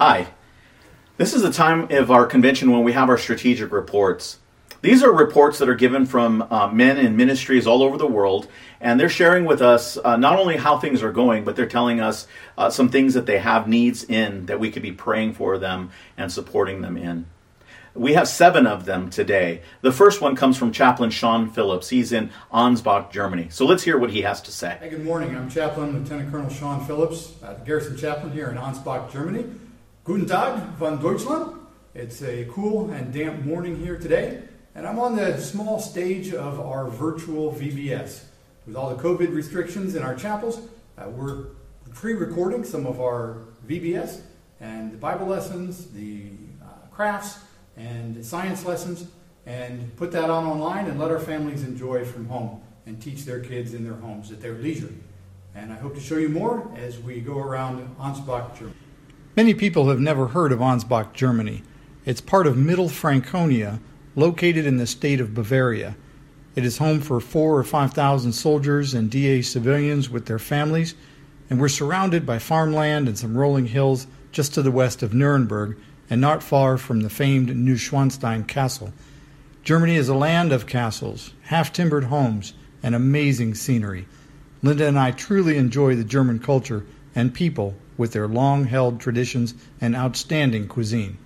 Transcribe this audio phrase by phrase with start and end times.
[0.00, 0.28] Hi.
[1.18, 4.38] This is the time of our convention when we have our strategic reports.
[4.80, 8.48] These are reports that are given from uh, men in ministries all over the world,
[8.80, 12.00] and they're sharing with us uh, not only how things are going, but they're telling
[12.00, 12.26] us
[12.56, 15.90] uh, some things that they have needs in that we could be praying for them
[16.16, 17.26] and supporting them in.
[17.92, 19.60] We have seven of them today.
[19.82, 21.90] The first one comes from Chaplain Sean Phillips.
[21.90, 23.48] He's in Ansbach, Germany.
[23.50, 24.78] So let's hear what he has to say.
[24.80, 25.36] Hey, good morning.
[25.36, 27.34] I'm Chaplain Lieutenant Colonel Sean Phillips,
[27.66, 29.44] Garrison Chaplain here in Ansbach, Germany.
[30.10, 31.54] Guten Tag von Deutschland.
[31.94, 34.42] It's a cool and damp morning here today,
[34.74, 38.24] and I'm on the small stage of our virtual VBS.
[38.66, 40.62] With all the COVID restrictions in our chapels,
[40.98, 41.44] uh, we're
[41.94, 43.36] pre recording some of our
[43.68, 44.22] VBS
[44.58, 46.24] and the Bible lessons, the
[46.60, 47.38] uh, crafts,
[47.76, 49.06] and science lessons,
[49.46, 53.38] and put that on online and let our families enjoy from home and teach their
[53.38, 54.92] kids in their homes at their leisure.
[55.54, 58.74] And I hope to show you more as we go around Ansbach, Germany.
[59.36, 61.62] Many people have never heard of Ansbach, Germany.
[62.04, 63.78] It's part of Middle Franconia,
[64.16, 65.94] located in the state of Bavaria.
[66.56, 70.96] It is home for four or five thousand soldiers and DA civilians with their families,
[71.48, 75.78] and we're surrounded by farmland and some rolling hills just to the west of Nuremberg
[76.10, 78.92] and not far from the famed Neuschwanstein Castle.
[79.62, 84.08] Germany is a land of castles, half timbered homes, and amazing scenery.
[84.60, 86.84] Linda and I truly enjoy the German culture
[87.14, 91.18] and people with their long held traditions and outstanding cuisine.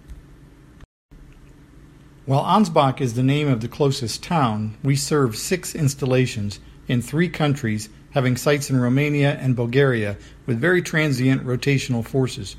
[2.27, 6.59] While Ansbach is the name of the closest town, we serve six installations
[6.89, 12.57] in three countries, having sites in Romania and Bulgaria with very transient rotational forces.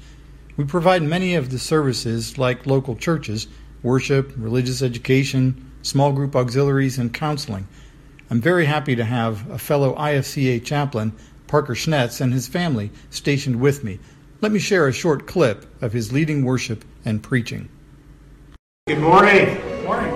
[0.56, 3.48] We provide many of the services like local churches,
[3.84, 7.68] worship, religious education, small group auxiliaries, and counseling.
[8.30, 11.12] I'm very happy to have a fellow IFCA chaplain,
[11.48, 14.00] Parker Schnetz, and his family stationed with me.
[14.42, 17.70] Let me share a short clip of his leading worship and preaching.
[18.88, 19.84] Good morning.
[19.84, 20.14] Morning.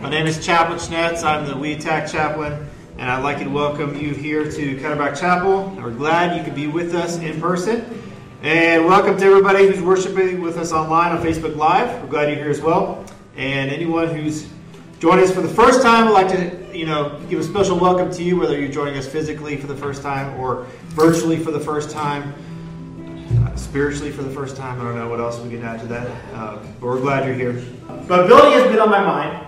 [0.00, 1.24] My name is Chaplain Schnetz.
[1.24, 5.74] I'm the WETAC chaplain, and I'd like to welcome you here to Katterbach Chapel.
[5.82, 8.02] We're glad you could be with us in person.
[8.42, 12.02] And welcome to everybody who's worshiping with us online on Facebook Live.
[12.02, 13.06] We're glad you're here as well.
[13.36, 14.46] And anyone who's
[14.98, 18.10] joining us for the first time, I'd like to, you know, give a special welcome
[18.12, 21.60] to you, whether you're joining us physically for the first time or virtually for the
[21.60, 22.34] first time,
[23.44, 24.80] uh, spiritually for the first time.
[24.80, 27.34] I don't know what else we can add to that, uh, but we're glad you're
[27.34, 27.64] here.
[28.08, 29.46] But building has been on my mind,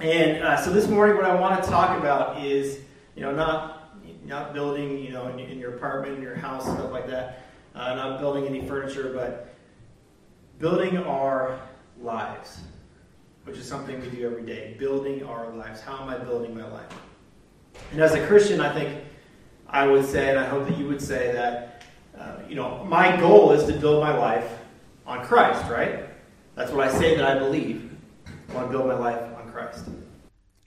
[0.00, 2.78] and uh, so this morning, what I want to talk about is,
[3.16, 3.74] you know, not
[4.24, 7.44] not building, you know, in, in your apartment, in your house, stuff like that
[7.78, 9.54] uh, not building any furniture, but
[10.58, 11.60] building our
[12.00, 12.58] lives,
[13.48, 14.76] which is something we do every day.
[14.78, 15.80] Building our lives.
[15.80, 16.92] How am I building my life?
[17.92, 19.04] And as a Christian, I think
[19.66, 21.84] I would say, and I hope that you would say that,
[22.18, 24.50] uh, you know, my goal is to build my life
[25.06, 26.04] on Christ, right?
[26.56, 27.90] That's what I say that I believe.
[28.50, 29.88] I want to build my life on Christ.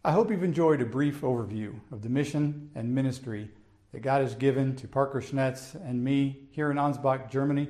[0.03, 3.49] I hope you've enjoyed a brief overview of the mission and ministry
[3.91, 7.67] that God has given to Parker Schnetz and me here in Ansbach, Germany,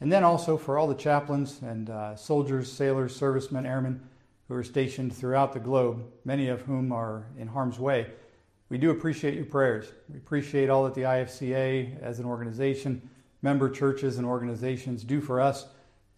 [0.00, 4.02] and then also for all the chaplains and uh, soldiers, sailors, servicemen, airmen
[4.48, 8.06] who are stationed throughout the globe, many of whom are in harm's way.
[8.70, 9.92] We do appreciate your prayers.
[10.08, 13.08] We appreciate all that the IFCA as an organization,
[13.42, 15.66] member churches and organizations do for us,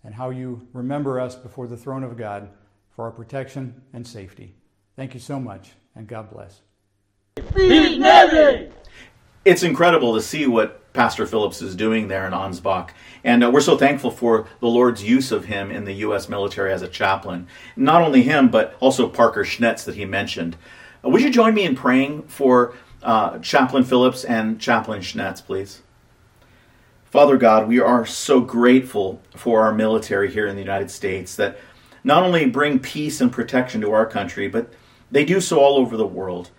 [0.04, 2.48] and how you remember us before the throne of God
[2.90, 4.54] for our protection and safety.
[4.96, 6.60] Thank you so much, and God bless.
[7.54, 8.70] Beat Navy!
[9.44, 12.90] it's incredible to see what Pastor Phillips is doing there in Ansbach.
[13.22, 16.28] And uh, we're so thankful for the Lord's use of him in the U.S.
[16.28, 17.46] military as a chaplain.
[17.76, 20.56] Not only him, but also Parker Schnetz that he mentioned.
[21.04, 25.82] Uh, would you join me in praying for uh, Chaplain Phillips and Chaplain Schnetz, please?
[27.10, 31.58] Father God, we are so grateful for our military here in the United States that
[32.04, 34.72] not only bring peace and protection to our country, but
[35.10, 36.50] they do so all over the world.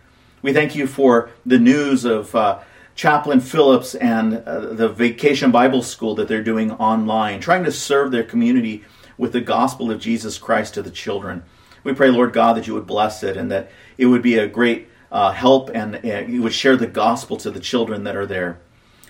[0.41, 2.59] We thank you for the news of uh,
[3.01, 8.11] Chaplain Phillips and uh, the Vacation Bible School that they're doing online, trying to serve
[8.11, 8.83] their community
[9.17, 11.41] with the gospel of Jesus Christ to the children.
[11.83, 14.45] We pray, Lord God, that you would bless it and that it would be a
[14.45, 18.27] great uh, help and uh, you would share the gospel to the children that are
[18.27, 18.59] there.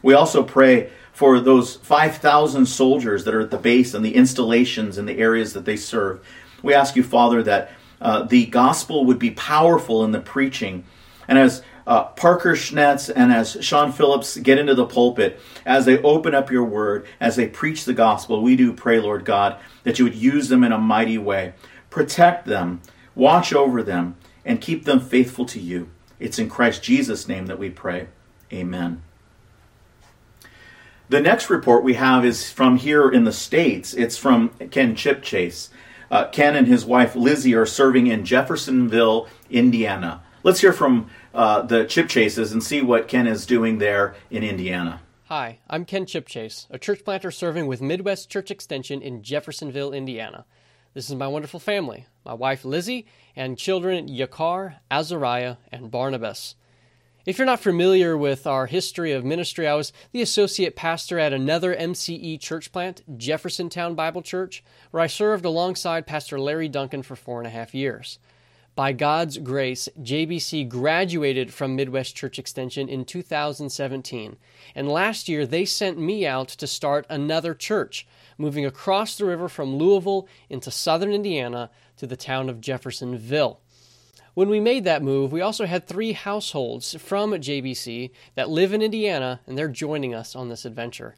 [0.02, 4.98] We also pray for those 5,000 soldiers that are at the base and the installations
[4.98, 6.26] in the areas that they serve.
[6.64, 10.86] We ask you, Father, that uh, the gospel would be powerful in the preaching.
[11.28, 16.02] And as uh, Parker Schnetz and as Sean Phillips get into the pulpit, as they
[16.02, 20.00] open up your word, as they preach the gospel, we do pray, Lord God, that
[20.00, 21.54] you would use them in a mighty way.
[21.90, 22.82] Protect them,
[23.16, 25.90] watch over them, and keep them faithful to you.
[26.20, 28.08] It's in Christ Jesus' name that we pray.
[28.54, 29.02] Amen.
[31.10, 33.94] The next report we have is from here in the States.
[33.94, 35.70] It's from Ken Chipchase.
[36.10, 40.22] Uh, Ken and his wife Lizzie are serving in Jeffersonville, Indiana.
[40.44, 45.02] Let's hear from uh, the Chipchases and see what Ken is doing there in Indiana.
[45.26, 50.46] Hi, I'm Ken Chipchase, a church planter serving with Midwest Church Extension in Jeffersonville, Indiana.
[50.94, 56.56] This is my wonderful family, my wife Lizzie, and children Yakar, Azariah, and Barnabas.
[57.26, 61.32] If you're not familiar with our history of ministry, I was the associate pastor at
[61.32, 67.16] another MCE church plant, Jeffersontown Bible Church, where I served alongside Pastor Larry Duncan for
[67.16, 68.20] four and a half years.
[68.74, 74.38] By God's grace, JBC graduated from Midwest Church Extension in 2017,
[74.74, 78.08] and last year they sent me out to start another church,
[78.38, 83.60] moving across the river from Louisville into southern Indiana to the town of Jeffersonville.
[84.36, 88.82] When we made that move, we also had three households from JBC that live in
[88.82, 91.18] Indiana, and they're joining us on this adventure.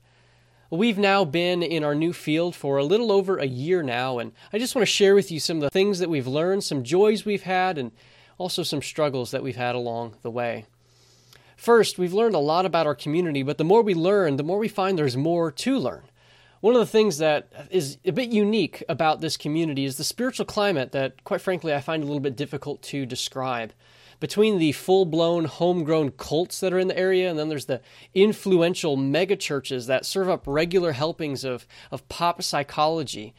[0.69, 4.31] We've now been in our new field for a little over a year now, and
[4.51, 6.83] I just want to share with you some of the things that we've learned, some
[6.83, 7.91] joys we've had, and
[8.37, 10.65] also some struggles that we've had along the way.
[11.55, 14.57] First, we've learned a lot about our community, but the more we learn, the more
[14.57, 16.03] we find there's more to learn.
[16.59, 20.45] One of the things that is a bit unique about this community is the spiritual
[20.45, 23.73] climate that, quite frankly, I find a little bit difficult to describe.
[24.23, 27.81] Between the full blown homegrown cults that are in the area, and then there's the
[28.13, 33.33] influential megachurches that serve up regular helpings of, of pop psychology,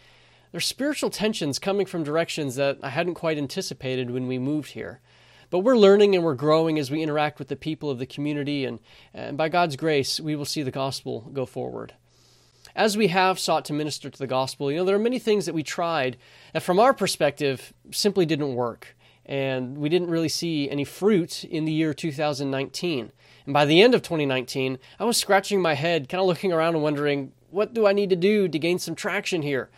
[0.53, 5.01] there's spiritual tensions coming from directions that I hadn't quite anticipated when we moved here.
[5.49, 8.67] But we're learning and we're growing as we interact with the people of the community,
[8.67, 8.79] and,
[9.15, 11.95] and by God's grace, we will see the gospel go forward
[12.77, 15.47] as we have sought to minister to the gospel, you know, there are many things
[15.47, 16.17] that we tried
[16.53, 18.97] that from our perspective simply didn't work.
[19.27, 23.13] And we didn't really see any fruit in the year 2019.
[23.47, 26.75] And by the end of 2019, I was scratching my head, kind of looking around
[26.75, 29.71] and wondering, what do I need to do to gain some traction here?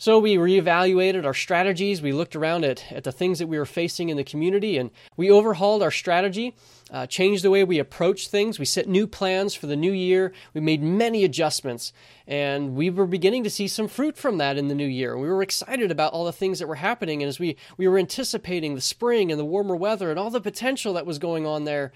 [0.00, 2.00] So we reevaluated our strategies.
[2.00, 4.92] We looked around at, at the things that we were facing in the community and
[5.16, 6.54] we overhauled our strategy,
[6.92, 8.60] uh, changed the way we approached things.
[8.60, 10.32] We set new plans for the new year.
[10.54, 11.92] We made many adjustments
[12.28, 15.18] and we were beginning to see some fruit from that in the new year.
[15.18, 17.98] We were excited about all the things that were happening and as we, we were
[17.98, 21.64] anticipating the spring and the warmer weather and all the potential that was going on
[21.64, 21.90] there.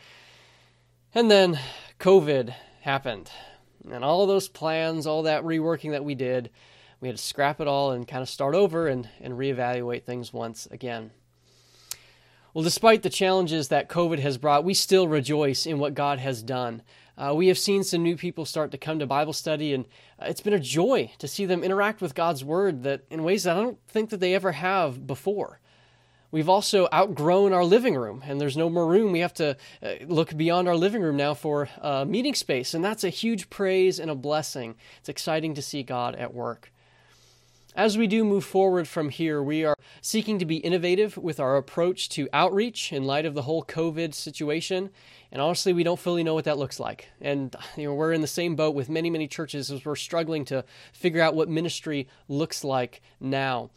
[1.14, 1.60] And then
[2.00, 3.30] COVID happened
[3.88, 6.50] and all those plans, all that reworking that we did
[7.02, 10.32] we had to scrap it all and kind of start over and, and reevaluate things
[10.32, 11.10] once again.
[12.54, 16.44] Well, despite the challenges that COVID has brought, we still rejoice in what God has
[16.44, 16.82] done.
[17.18, 19.84] Uh, we have seen some new people start to come to Bible study, and
[20.20, 23.42] uh, it's been a joy to see them interact with God's Word that in ways
[23.42, 25.58] that I don't think that they ever have before.
[26.30, 29.10] We've also outgrown our living room, and there's no more room.
[29.10, 32.84] We have to uh, look beyond our living room now for uh, meeting space, and
[32.84, 34.76] that's a huge praise and a blessing.
[35.00, 36.72] It's exciting to see God at work.
[37.74, 41.56] As we do move forward from here, we are seeking to be innovative with our
[41.56, 44.90] approach to outreach in light of the whole COVID situation.
[45.30, 47.08] And honestly, we don't fully know what that looks like.
[47.18, 50.44] And you know, we're in the same boat with many, many churches as we're struggling
[50.46, 53.70] to figure out what ministry looks like now.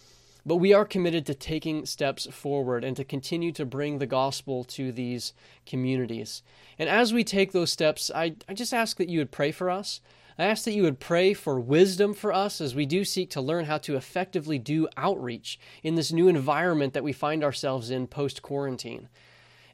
[0.46, 4.66] But we are committed to taking steps forward and to continue to bring the gospel
[4.66, 5.32] to these
[5.66, 6.44] communities.
[6.78, 9.70] And as we take those steps, I, I just ask that you would pray for
[9.70, 10.02] us.
[10.38, 13.42] I ask that you would pray for wisdom for us as we do seek to
[13.42, 18.08] learn how to effectively do outreach in this new environment that we find ourselves in
[18.08, 19.08] post quarantine.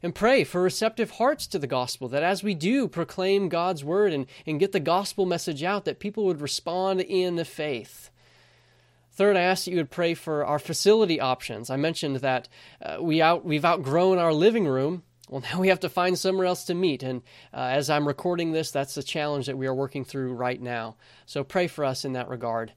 [0.04, 4.12] And pray for receptive hearts to the gospel, that as we do proclaim God's word
[4.12, 8.10] and, and get the gospel message out, that people would respond in faith.
[9.12, 11.70] Third, I ask that you would pray for our facility options.
[11.70, 12.48] I mentioned that
[12.80, 15.02] uh, we out, we've outgrown our living room
[15.32, 17.02] well, now we have to find somewhere else to meet.
[17.02, 17.22] And
[17.54, 20.96] uh, as I'm recording this, that's the challenge that we are working through right now.
[21.26, 22.72] So pray for us in that regard.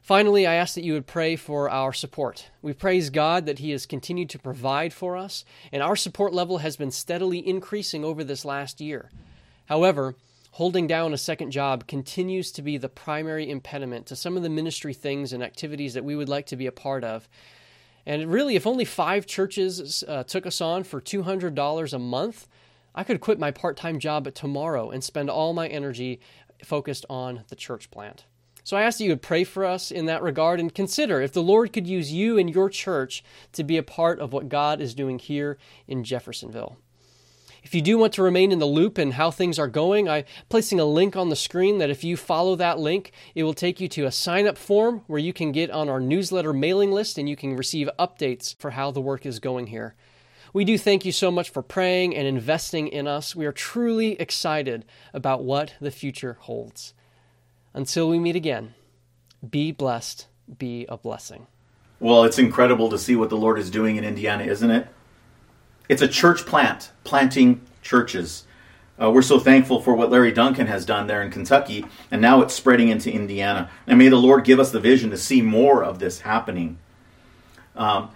[0.00, 2.50] Finally, I ask that you would pray for our support.
[2.60, 6.58] We praise God that He has continued to provide for us, and our support level
[6.58, 9.10] has been steadily increasing over this last year.
[9.66, 10.14] However,
[10.52, 14.50] holding down a second job continues to be the primary impediment to some of the
[14.50, 17.26] ministry things and activities that we would like to be a part of.
[18.06, 22.48] And really, if only five churches uh, took us on for $200 a month,
[22.94, 26.20] I could quit my part time job tomorrow and spend all my energy
[26.62, 28.24] focused on the church plant.
[28.62, 31.32] So I ask that you would pray for us in that regard and consider if
[31.32, 34.80] the Lord could use you and your church to be a part of what God
[34.80, 36.78] is doing here in Jeffersonville.
[37.64, 40.24] If you do want to remain in the loop and how things are going, I'm
[40.50, 43.80] placing a link on the screen that if you follow that link, it will take
[43.80, 47.16] you to a sign up form where you can get on our newsletter mailing list
[47.16, 49.94] and you can receive updates for how the work is going here.
[50.52, 53.34] We do thank you so much for praying and investing in us.
[53.34, 56.92] We are truly excited about what the future holds.
[57.72, 58.74] Until we meet again,
[59.48, 60.26] be blessed,
[60.58, 61.46] be a blessing.
[61.98, 64.86] Well, it's incredible to see what the Lord is doing in Indiana, isn't it?
[65.88, 68.44] It's a church plant, planting churches.
[69.00, 72.40] Uh, we're so thankful for what Larry Duncan has done there in Kentucky, and now
[72.40, 73.68] it's spreading into Indiana.
[73.86, 76.78] And may the Lord give us the vision to see more of this happening.
[77.76, 78.10] Um,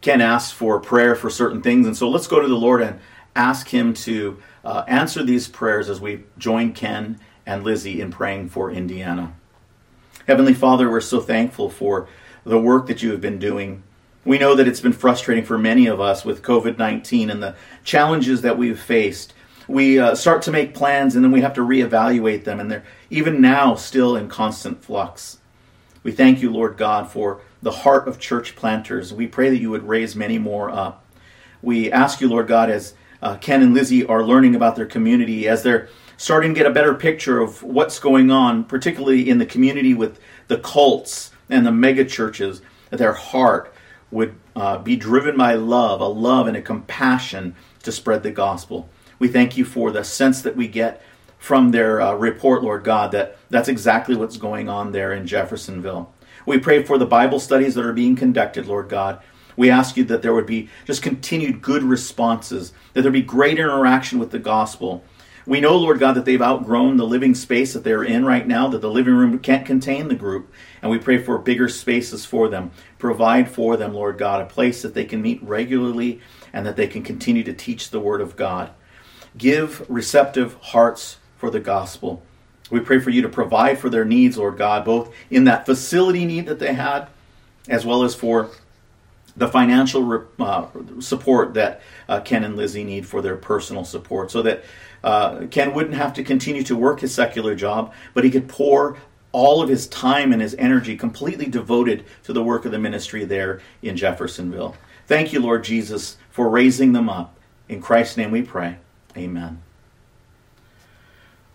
[0.00, 2.98] Ken asked for prayer for certain things, and so let's go to the Lord and
[3.36, 8.48] ask Him to uh, answer these prayers as we join Ken and Lizzie in praying
[8.48, 9.34] for Indiana.
[10.26, 12.08] Heavenly Father, we're so thankful for
[12.44, 13.82] the work that you have been doing.
[14.24, 17.54] We know that it's been frustrating for many of us with COVID 19 and the
[17.84, 19.32] challenges that we've faced.
[19.66, 22.84] We uh, start to make plans and then we have to reevaluate them, and they're
[23.08, 25.38] even now still in constant flux.
[26.02, 29.12] We thank you, Lord God, for the heart of church planters.
[29.12, 31.04] We pray that you would raise many more up.
[31.62, 35.46] We ask you, Lord God, as uh, Ken and Lizzie are learning about their community,
[35.46, 39.46] as they're starting to get a better picture of what's going on, particularly in the
[39.46, 43.69] community with the cults and the mega churches, their heart
[44.10, 48.88] would uh, be driven by love, a love and a compassion to spread the gospel.
[49.18, 51.02] We thank you for the sense that we get
[51.38, 56.12] from their uh, report, Lord God, that that's exactly what's going on there in Jeffersonville.
[56.46, 59.20] We pray for the Bible studies that are being conducted, Lord God.
[59.56, 63.58] We ask you that there would be just continued good responses, that there be great
[63.58, 65.04] interaction with the gospel.
[65.46, 68.68] We know, Lord God, that they've outgrown the living space that they're in right now,
[68.68, 70.52] that the living room can't contain the group.
[70.82, 72.70] And we pray for bigger spaces for them.
[72.98, 76.20] Provide for them, Lord God, a place that they can meet regularly
[76.52, 78.70] and that they can continue to teach the Word of God.
[79.36, 82.22] Give receptive hearts for the gospel.
[82.70, 86.24] We pray for you to provide for their needs, Lord God, both in that facility
[86.24, 87.08] need that they had,
[87.68, 88.50] as well as for
[89.36, 90.66] the financial uh,
[90.98, 94.64] support that uh, Ken and Lizzie need for their personal support, so that
[95.02, 98.96] uh, Ken wouldn't have to continue to work his secular job, but he could pour
[99.32, 103.24] all of his time and his energy completely devoted to the work of the ministry
[103.24, 104.76] there in Jeffersonville.
[105.06, 107.36] Thank you, Lord Jesus, for raising them up.
[107.68, 108.78] In Christ's name we pray.
[109.16, 109.62] Amen.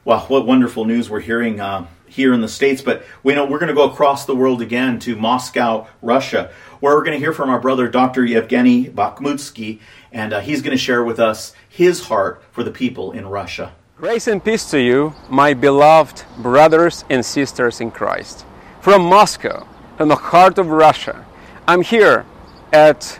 [0.06, 2.82] Well, what wonderful news we're hearing uh, here in the States.
[2.82, 6.96] But we know we're going to go across the world again to Moscow, Russia, where
[6.96, 8.26] we're going to hear from our brother, Dr.
[8.26, 9.80] Yevgeny Bakhmutsky,
[10.12, 13.74] and uh, he's going to share with us his heart for the people in Russia.
[13.98, 18.46] Grace and peace to you, my beloved brothers and sisters in Christ.
[18.80, 19.68] From Moscow,
[19.98, 21.26] from the heart of Russia,
[21.68, 22.26] I'm here
[22.72, 23.20] at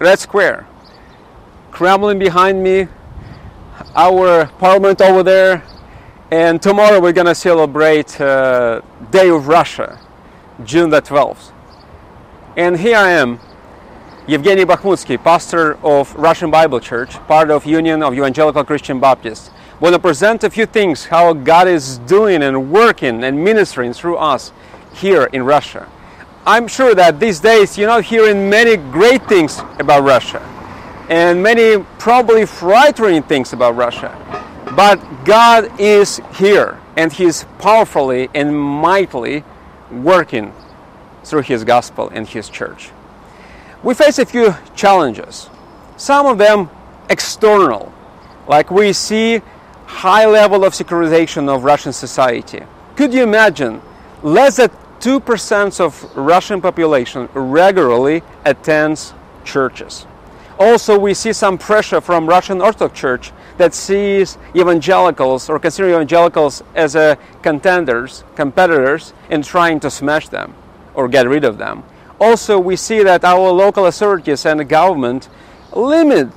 [0.00, 0.66] Red Square.
[1.70, 2.88] Kremlin behind me,
[3.94, 5.62] our parliament over there,
[6.32, 8.80] and tomorrow we're to celebrate uh,
[9.12, 10.00] Day of Russia,
[10.64, 11.52] June the 12th.
[12.56, 13.38] And here I am,
[14.28, 19.50] Yevgeny Bakhmutsky, pastor of Russian Bible Church, part of Union of Evangelical Christian Baptists.
[19.80, 24.18] Want to present a few things how God is doing and working and ministering through
[24.18, 24.52] us
[24.92, 25.88] here in Russia.
[26.44, 30.40] I'm sure that these days you're not hearing many great things about Russia
[31.08, 34.12] and many probably frightening things about Russia.
[34.76, 39.42] But God is here and He's powerfully and mightily
[39.90, 40.52] working
[41.24, 42.90] through His gospel and His church.
[43.82, 45.48] We face a few challenges,
[45.96, 46.68] some of them
[47.08, 47.92] external,
[48.48, 49.40] like we see
[49.86, 52.62] high level of secularization of Russian society.
[52.96, 53.80] Could you imagine
[54.22, 60.06] less than 2% of Russian population regularly attends churches?
[60.58, 66.64] Also, we see some pressure from Russian Orthodox Church that sees evangelicals or consider evangelicals
[66.74, 70.52] as a contenders, competitors, in trying to smash them
[70.94, 71.84] or get rid of them.
[72.20, 75.28] Also, we see that our local authorities and the government
[75.72, 76.28] limit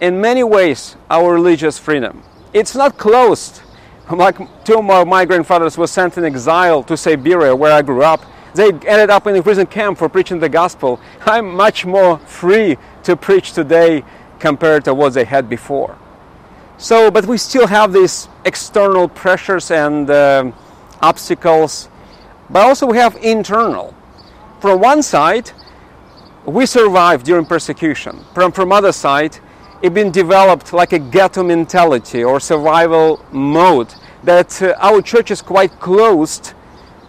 [0.00, 2.22] in many ways our religious freedom.
[2.52, 3.62] It's not closed.
[4.10, 8.24] Like two of my grandfathers were sent in exile to Siberia, where I grew up.
[8.54, 10.98] They ended up in a prison camp for preaching the gospel.
[11.26, 14.02] I'm much more free to preach today
[14.38, 15.98] compared to what they had before.
[16.78, 20.52] So, but we still have these external pressures and uh,
[21.02, 21.90] obstacles,
[22.48, 23.94] but also we have internal.
[24.60, 25.52] From one side,
[26.44, 28.24] we survived during persecution.
[28.34, 29.38] From from other side,
[29.82, 35.40] it been developed like a ghetto mentality or survival mode that uh, our church is
[35.40, 36.54] quite closed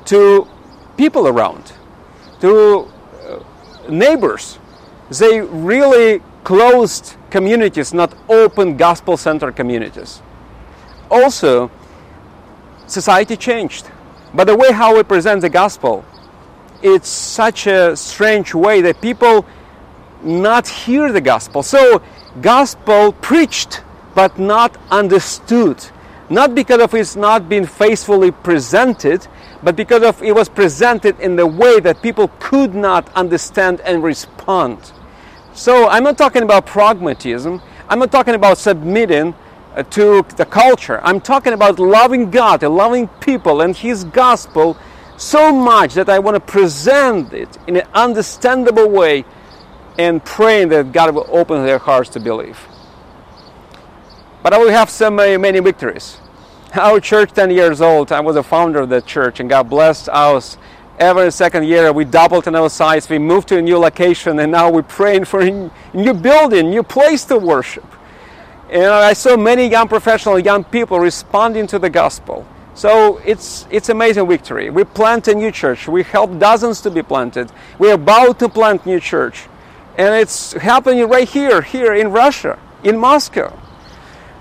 [0.05, 0.47] to
[0.97, 1.73] people around,
[2.41, 2.87] to
[3.27, 3.39] uh,
[3.89, 4.59] neighbors.
[5.09, 10.21] They really closed communities, not open gospel centered communities.
[11.09, 11.71] Also,
[12.85, 13.89] society changed.
[14.33, 16.05] But the way how we present the gospel,
[16.81, 19.45] it's such a strange way that people
[20.23, 21.63] not hear the gospel.
[21.63, 22.01] So,
[22.41, 23.81] gospel preached
[24.15, 25.85] but not understood.
[26.29, 29.27] Not because of it's not being faithfully presented,
[29.63, 34.03] but because of it was presented in the way that people could not understand and
[34.03, 34.91] respond.
[35.53, 37.61] So I'm not talking about pragmatism.
[37.89, 39.33] I'm not talking about submitting
[39.75, 41.01] uh, to the culture.
[41.03, 44.77] I'm talking about loving God and loving people and His gospel
[45.19, 49.25] so much that I want to present it in an understandable way
[49.97, 52.57] and praying that God will open their hearts to believe.
[54.41, 56.17] But I will have so many, victories.
[56.73, 60.07] Our church, 10 years old, I was a founder of that church, and God blessed
[60.07, 60.57] us.
[60.97, 63.09] Every second year, we doubled in our size.
[63.09, 66.83] We moved to a new location, and now we're praying for a new building, new
[66.83, 67.85] place to worship.
[68.69, 72.45] And I saw many young professional, young people responding to the gospel.
[72.79, 74.69] So it's it's amazing victory.
[74.69, 75.89] We plant a new church.
[75.89, 77.51] We help dozens to be planted.
[77.77, 79.49] We're about to plant new church,
[79.97, 83.51] and it's happening right here, here in Russia, in Moscow.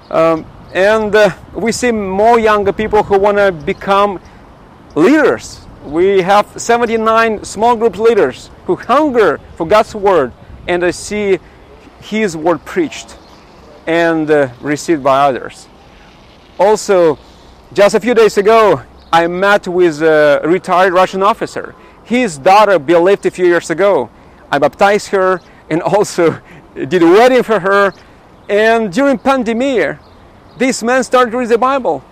[0.08, 4.20] Um, and uh, we see more younger people who want to become
[4.94, 5.66] leaders.
[5.84, 10.32] We have 79 small group leaders who hunger for God's word
[10.68, 11.40] and uh, see
[12.00, 13.16] His word preached
[13.88, 15.66] and uh, received by others.
[16.56, 17.18] Also,
[17.72, 18.82] just a few days ago,
[19.12, 21.74] I met with a retired Russian officer.
[22.04, 24.10] His daughter believed a few years ago.
[24.50, 26.40] I baptized her and also
[26.74, 27.92] did a wedding for her.
[28.48, 29.98] And during pandemic,
[30.56, 32.02] this man started to read the Bible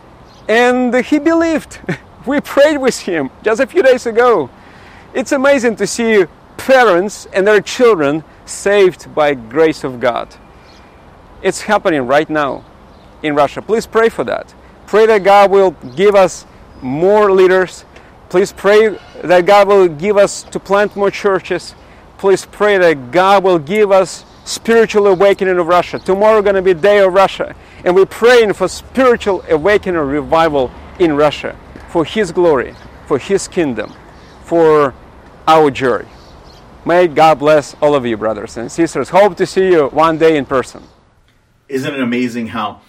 [0.49, 1.81] and he believed.
[2.27, 4.51] We prayed with him just a few days ago.
[5.15, 6.25] It's amazing to see
[6.57, 10.35] parents and their children saved by grace of God.
[11.41, 12.65] It's happening right now
[13.23, 13.63] in Russia.
[13.63, 14.53] Please pray for that.
[14.87, 16.47] Pray that God will give us
[16.81, 17.85] more leaders.
[18.29, 21.75] Please pray that God will give us to plant more churches.
[22.19, 25.99] Please pray that God will give us spiritual awakening of Russia.
[25.99, 27.55] Tomorrow going to be day of Russia.
[27.85, 31.57] And we're praying for spiritual awakening revival in Russia
[31.89, 32.75] for His glory,
[33.07, 33.93] for His kingdom,
[34.45, 34.95] for
[35.47, 36.05] our joy.
[36.85, 39.09] May God bless all of you, brothers and sisters.
[39.09, 40.83] Hope to see you one day in person.
[41.69, 42.81] Isn't it amazing how,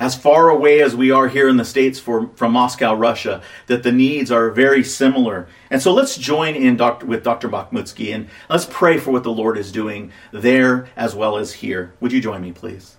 [0.00, 3.82] as far away as we are here in the States for, from Moscow, Russia, that
[3.82, 5.46] the needs are very similar?
[5.70, 7.48] And so let's join in Dr., with Dr.
[7.48, 11.94] Bakhmutsky and let's pray for what the Lord is doing there as well as here.
[12.00, 12.96] Would you join me, please?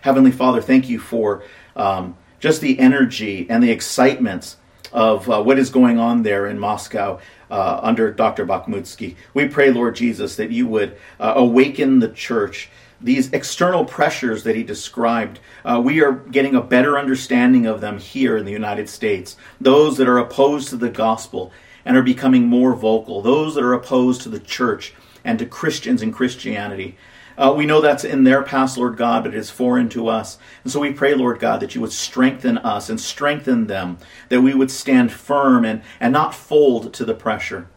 [0.00, 1.42] Heavenly Father, thank you for
[1.76, 4.56] um, just the energy and the excitements
[4.92, 7.18] of uh, what is going on there in Moscow
[7.50, 8.46] uh, under Dr.
[8.46, 9.16] Bakhmutsky.
[9.34, 12.70] We pray, Lord Jesus, that you would uh, awaken the church.
[13.04, 17.98] These external pressures that he described, uh, we are getting a better understanding of them
[17.98, 19.36] here in the United States.
[19.60, 21.52] Those that are opposed to the gospel
[21.84, 26.00] and are becoming more vocal, those that are opposed to the church and to Christians
[26.00, 26.96] and Christianity.
[27.36, 30.38] Uh, we know that's in their past, Lord God, but it is foreign to us.
[30.62, 33.98] And so we pray, Lord God, that you would strengthen us and strengthen them,
[34.30, 37.68] that we would stand firm and, and not fold to the pressure.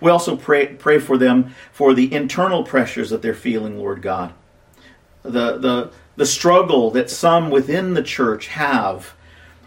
[0.00, 4.34] We also pray, pray for them for the internal pressures that they're feeling, Lord God.
[5.22, 9.14] The, the, the struggle that some within the church have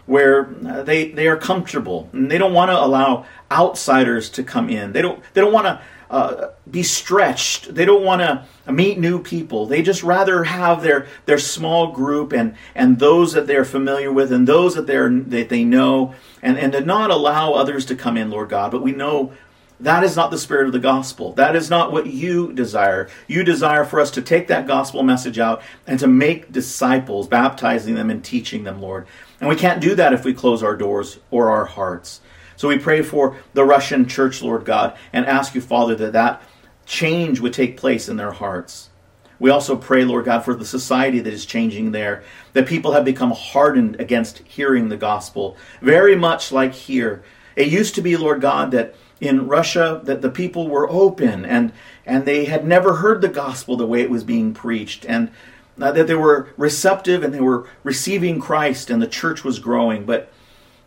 [0.06, 0.44] where
[0.84, 4.92] they, they are comfortable and they don't want to allow outsiders to come in.
[4.92, 5.80] They don't, they don't want to
[6.12, 7.74] uh, be stretched.
[7.74, 9.64] They don't want to meet new people.
[9.64, 14.30] They just rather have their their small group and and those that they're familiar with
[14.30, 18.18] and those that they're that they know and and to not allow others to come
[18.18, 18.70] in, Lord God.
[18.70, 19.32] But we know
[19.82, 21.32] that is not the spirit of the gospel.
[21.32, 23.08] That is not what you desire.
[23.26, 27.96] You desire for us to take that gospel message out and to make disciples, baptizing
[27.96, 29.06] them and teaching them, Lord.
[29.40, 32.20] And we can't do that if we close our doors or our hearts.
[32.56, 36.42] So we pray for the Russian church, Lord God, and ask you, Father, that that
[36.86, 38.90] change would take place in their hearts.
[39.40, 43.04] We also pray, Lord God, for the society that is changing there, that people have
[43.04, 47.24] become hardened against hearing the gospel, very much like here.
[47.56, 51.72] It used to be, Lord God, that in Russia that the people were open and
[52.04, 55.30] and they had never heard the gospel the way it was being preached and
[55.80, 60.04] uh, that they were receptive and they were receiving Christ and the church was growing
[60.04, 60.32] but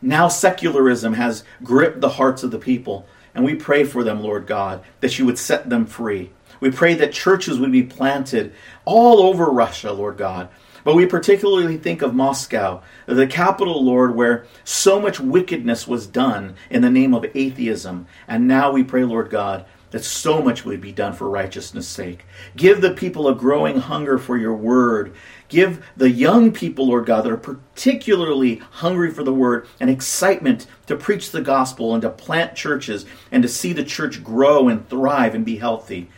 [0.05, 4.45] now secularism has gripped the hearts of the people, and we pray for them, Lord
[4.45, 6.31] God, that you would set them free.
[6.59, 8.53] We pray that churches would be planted
[8.85, 10.49] all over Russia, Lord God.
[10.85, 16.55] But we particularly think of Moscow, the capital, Lord, where so much wickedness was done
[16.69, 18.05] in the name of atheism.
[18.27, 22.25] And now we pray, Lord God, that so much would be done for righteousness' sake.
[22.55, 25.15] Give the people a growing hunger for your word.
[25.49, 30.67] Give the young people, Lord God, that are particularly hungry for the word an excitement
[30.85, 34.87] to preach the gospel and to plant churches and to see the church grow and
[34.87, 36.09] thrive and be healthy.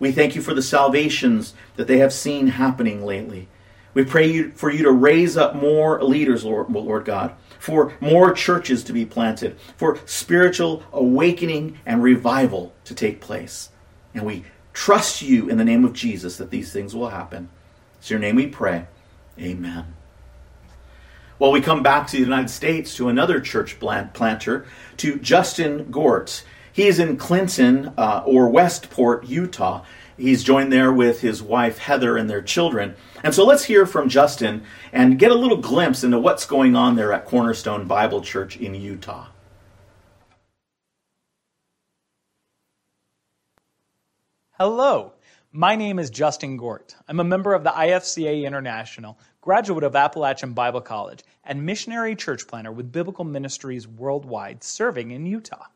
[0.00, 3.46] We thank you for the salvations that they have seen happening lately.
[3.94, 8.84] We pray for you to raise up more leaders, Lord, Lord God, for more churches
[8.84, 13.70] to be planted, for spiritual awakening and revival to take place.
[14.14, 17.48] And we trust you in the name of Jesus that these things will happen.
[17.98, 18.86] It's your name we pray.
[19.38, 19.94] Amen.
[21.38, 26.44] Well, we come back to the United States to another church planter, to Justin Gort.
[26.72, 29.84] He's in Clinton uh, or Westport, Utah.
[30.16, 32.96] He's joined there with his wife Heather and their children.
[33.24, 36.94] And so let's hear from Justin and get a little glimpse into what's going on
[36.94, 39.26] there at Cornerstone Bible Church in Utah.
[44.52, 45.12] Hello,
[45.52, 46.94] my name is Justin Gort.
[47.08, 52.46] I'm a member of the IFCA International, graduate of Appalachian Bible College, and missionary church
[52.46, 55.66] planner with Biblical Ministries Worldwide, serving in Utah.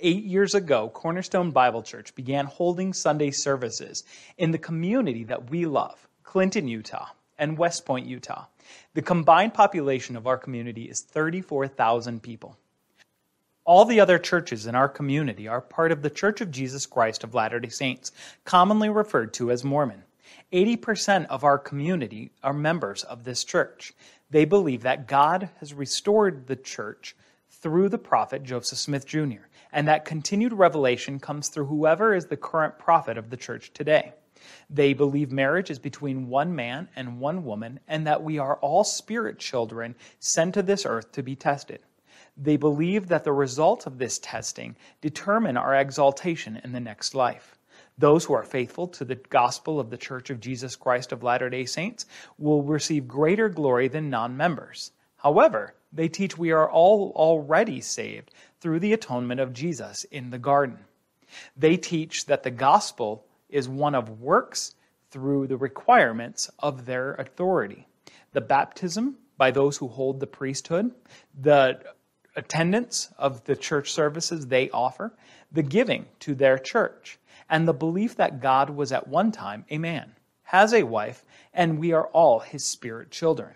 [0.00, 4.04] Eight years ago, Cornerstone Bible Church began holding Sunday services
[4.38, 7.06] in the community that we love, Clinton, Utah,
[7.38, 8.44] and West Point, Utah.
[8.92, 12.58] The combined population of our community is 34,000 people.
[13.64, 17.24] All the other churches in our community are part of the Church of Jesus Christ
[17.24, 18.12] of Latter day Saints,
[18.44, 20.04] commonly referred to as Mormon.
[20.52, 23.94] 80% of our community are members of this church.
[24.28, 27.16] They believe that God has restored the church
[27.48, 32.36] through the prophet Joseph Smith Jr and that continued revelation comes through whoever is the
[32.36, 34.12] current prophet of the church today.
[34.70, 38.84] They believe marriage is between one man and one woman, and that we are all
[38.84, 41.80] spirit children sent to this earth to be tested.
[42.36, 47.58] They believe that the results of this testing determine our exaltation in the next life.
[47.98, 51.50] Those who are faithful to the gospel of the Church of Jesus Christ of Latter
[51.50, 52.06] day Saints
[52.38, 54.92] will receive greater glory than non members.
[55.16, 60.38] However, they teach we are all already saved through the atonement of Jesus in the
[60.38, 60.78] garden.
[61.56, 64.74] They teach that the gospel is one of works
[65.10, 67.86] through the requirements of their authority.
[68.32, 70.92] The baptism by those who hold the priesthood,
[71.40, 71.80] the
[72.36, 75.14] attendance of the church services they offer,
[75.50, 79.78] the giving to their church, and the belief that God was at one time a
[79.78, 83.54] man, has a wife, and we are all his spirit children.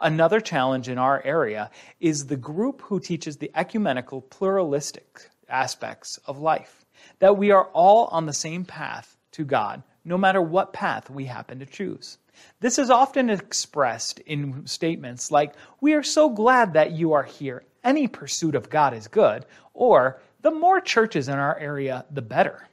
[0.00, 6.38] Another challenge in our area is the group who teaches the ecumenical pluralistic aspects of
[6.38, 6.79] life,
[7.20, 11.26] that we are all on the same path to God, no matter what path we
[11.26, 12.18] happen to choose.
[12.60, 17.64] This is often expressed in statements like, We are so glad that you are here.
[17.84, 22.66] Any pursuit of God is good, or the more churches in our area, the better.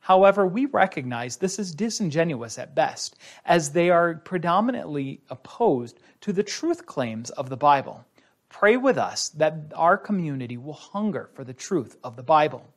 [0.00, 6.42] However, we recognize this is disingenuous at best, as they are predominantly opposed to the
[6.42, 8.04] truth claims of the Bible.
[8.48, 12.68] Pray with us that our community will hunger for the truth of the Bible.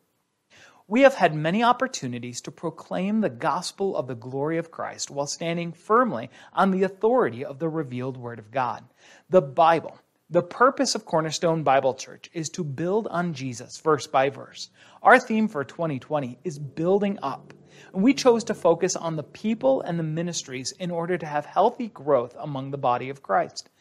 [0.87, 5.25] We have had many opportunities to proclaim the gospel of the glory of Christ while
[5.25, 8.83] standing firmly on the authority of the revealed Word of God.
[9.31, 9.97] The Bible,
[10.29, 14.69] the purpose of Cornerstone Bible Church, is to build on Jesus verse by verse.
[15.01, 17.51] Our theme for 2020 is building up.
[17.91, 21.47] And we chose to focus on the people and the ministries in order to have
[21.47, 23.71] healthy growth among the body of Christ.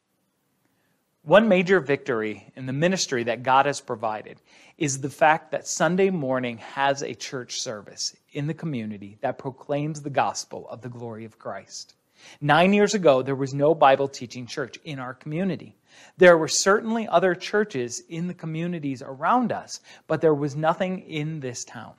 [1.24, 4.42] One major victory in the ministry that God has provided
[4.76, 10.02] is the fact that Sunday morning has a church service in the community that proclaims
[10.02, 11.94] the gospel of the glory of Christ.
[12.42, 15.74] Nine years ago, there was no Bible teaching church in our community.
[16.18, 21.40] There were certainly other churches in the communities around us, but there was nothing in
[21.40, 21.94] this town.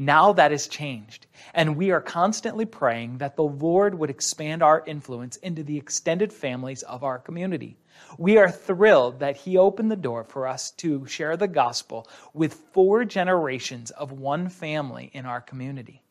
[0.00, 4.84] Now that has changed, and we are constantly praying that the Lord would expand our
[4.86, 7.76] influence into the extended families of our community.
[8.16, 12.54] We are thrilled that He opened the door for us to share the gospel with
[12.72, 16.04] four generations of one family in our community.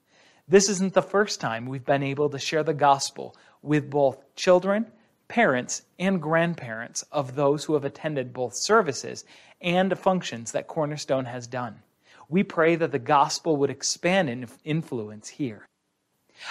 [0.49, 4.91] This isn't the first time we've been able to share the gospel with both children
[5.27, 9.25] parents and grandparents of those who have attended both services
[9.61, 11.81] and functions that Cornerstone has done.
[12.29, 15.67] We pray that the gospel would expand in influence here.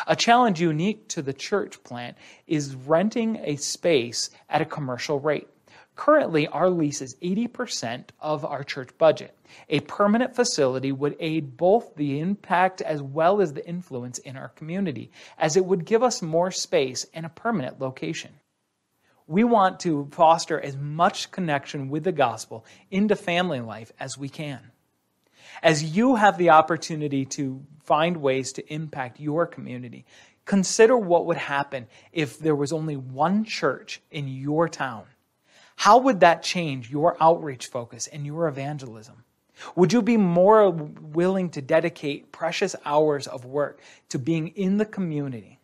[0.07, 5.49] A challenge unique to the church plant is renting a space at a commercial rate.
[5.97, 9.37] Currently, our lease is 80% of our church budget.
[9.69, 14.49] A permanent facility would aid both the impact as well as the influence in our
[14.51, 18.33] community, as it would give us more space and a permanent location.
[19.27, 24.29] We want to foster as much connection with the gospel into family life as we
[24.29, 24.73] can.
[25.63, 30.05] As you have the opportunity to find ways to impact your community,
[30.45, 35.05] consider what would happen if there was only one church in your town.
[35.77, 39.25] How would that change your outreach focus and your evangelism?
[39.75, 44.85] Would you be more willing to dedicate precious hours of work to being in the
[44.85, 45.59] community?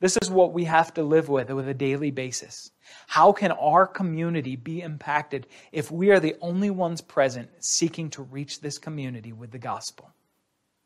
[0.00, 2.70] This is what we have to live with with a daily basis.
[3.06, 8.22] How can our community be impacted if we are the only ones present seeking to
[8.22, 10.10] reach this community with the gospel?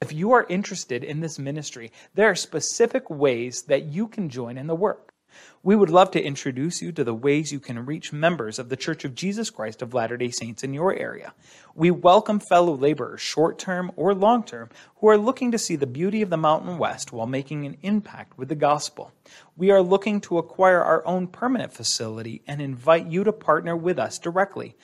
[0.03, 4.59] If you are interested in this ministry, there are specific ways that you can join
[4.59, 5.13] in the work.
[5.62, 8.77] We would love to introduce you to the ways you can reach members of the
[8.77, 11.35] Church of Jesus Christ of Latter day Saints in your area.
[11.75, 15.87] We welcome fellow laborers, short term or long term, who are looking to see the
[15.87, 19.12] beauty of the Mountain West while making an impact with the gospel.
[19.57, 23.99] We are looking to acquire our own permanent facility and invite you to partner with
[23.99, 24.77] us directly.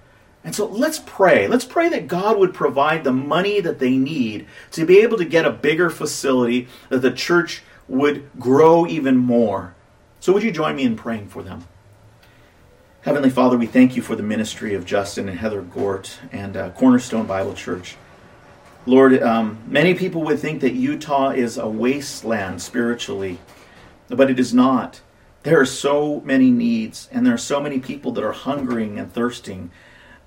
[0.42, 1.46] And so let's pray.
[1.46, 5.24] Let's pray that God would provide the money that they need to be able to
[5.26, 9.74] get a bigger facility, that the church would grow even more.
[10.20, 11.66] So, would you join me in praying for them?
[13.02, 16.68] Heavenly Father, we thank you for the ministry of Justin and Heather Gort and uh,
[16.72, 17.96] Cornerstone Bible Church.
[18.84, 23.38] Lord, um, many people would think that Utah is a wasteland spiritually,
[24.08, 25.00] but it is not.
[25.44, 29.10] There are so many needs, and there are so many people that are hungering and
[29.10, 29.70] thirsting.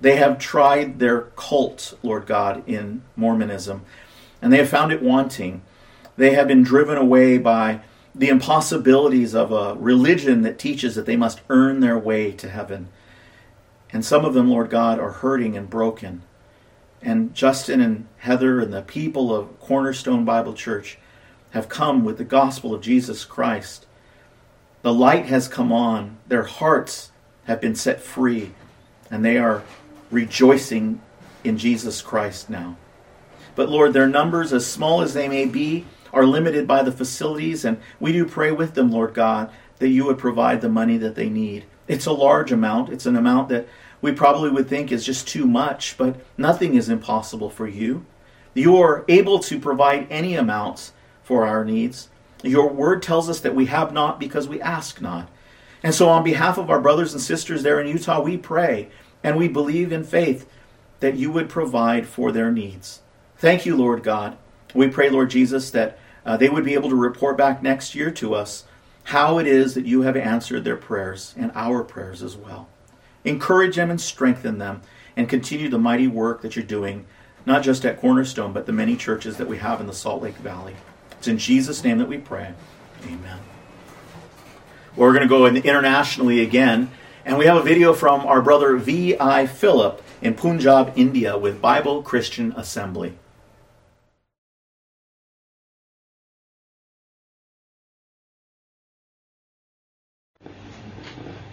[0.00, 3.84] They have tried their cult, Lord God, in Mormonism,
[4.42, 5.62] and they have found it wanting.
[6.16, 7.82] They have been driven away by
[8.14, 12.88] the impossibilities of a religion that teaches that they must earn their way to heaven.
[13.92, 16.22] And some of them, Lord God, are hurting and broken.
[17.02, 20.98] And Justin and Heather and the people of Cornerstone Bible Church
[21.50, 23.86] have come with the gospel of Jesus Christ.
[24.82, 27.10] The light has come on, their hearts
[27.44, 28.52] have been set free,
[29.10, 29.62] and they are
[30.10, 31.00] rejoicing
[31.42, 32.76] in Jesus Christ now.
[33.54, 37.64] But Lord, their numbers, as small as they may be, are limited by the facilities,
[37.64, 41.16] and we do pray with them, Lord God, that you would provide the money that
[41.16, 41.64] they need.
[41.88, 42.90] It's a large amount.
[42.90, 43.68] It's an amount that
[44.00, 48.06] we probably would think is just too much, but nothing is impossible for you.
[48.54, 52.08] You are able to provide any amounts for our needs.
[52.42, 55.28] Your word tells us that we have not because we ask not.
[55.82, 58.88] And so, on behalf of our brothers and sisters there in Utah, we pray
[59.22, 60.48] and we believe in faith
[61.00, 63.00] that you would provide for their needs.
[63.36, 64.36] Thank you, Lord God.
[64.74, 68.10] We pray, Lord Jesus, that uh, they would be able to report back next year
[68.10, 68.64] to us
[69.04, 72.68] how it is that you have answered their prayers and our prayers as well.
[73.24, 74.82] Encourage them and strengthen them
[75.16, 77.04] and continue the mighty work that you're doing,
[77.46, 80.36] not just at Cornerstone, but the many churches that we have in the Salt Lake
[80.36, 80.74] Valley.
[81.12, 82.54] It's in Jesus' name that we pray.
[83.04, 83.38] Amen.
[84.96, 86.90] We're going to go internationally again,
[87.24, 89.46] and we have a video from our brother V.I.
[89.46, 93.14] Philip in Punjab, India, with Bible Christian Assembly.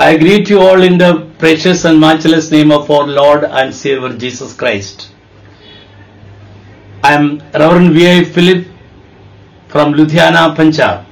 [0.04, 4.18] I greet you all in the precious and matchless name of our Lord and Savior
[4.18, 5.12] Jesus Christ.
[7.04, 8.24] I am Reverend V.I.
[8.24, 8.66] Philip
[9.68, 11.06] from Ludhiana, Punjab.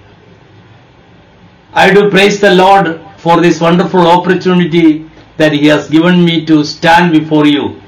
[1.71, 6.63] I do praise the Lord for this wonderful opportunity that He has given me to
[6.63, 7.80] stand before you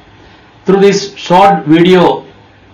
[0.66, 2.28] through this short video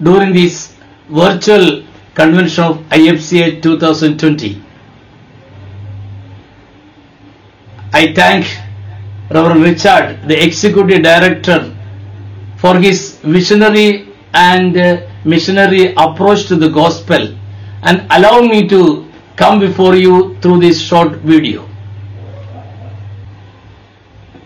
[0.03, 0.75] during this
[1.07, 4.66] virtual convention of IFCA 2020.
[7.93, 8.45] I thank
[9.29, 11.73] Reverend Richard, the Executive Director,
[12.57, 17.35] for his visionary and uh, missionary approach to the gospel
[17.83, 21.67] and allow me to come before you through this short video.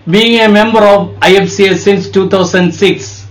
[0.10, 3.27] Being a member of IFCA since 2006,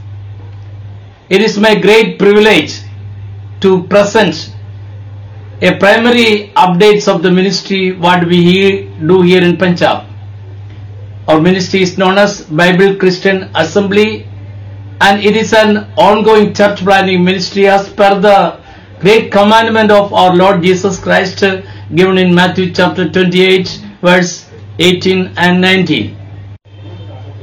[1.28, 2.80] it is my great privilege
[3.60, 4.54] to present
[5.62, 10.06] a primary updates of the ministry what we he- do here in Punjab.
[11.28, 14.26] Our ministry is known as Bible Christian Assembly
[15.00, 18.60] and it is an ongoing church planting ministry as per the
[19.00, 21.44] great commandment of our Lord Jesus Christ
[21.94, 23.68] given in Matthew chapter 28
[24.02, 26.16] verse 18 and 19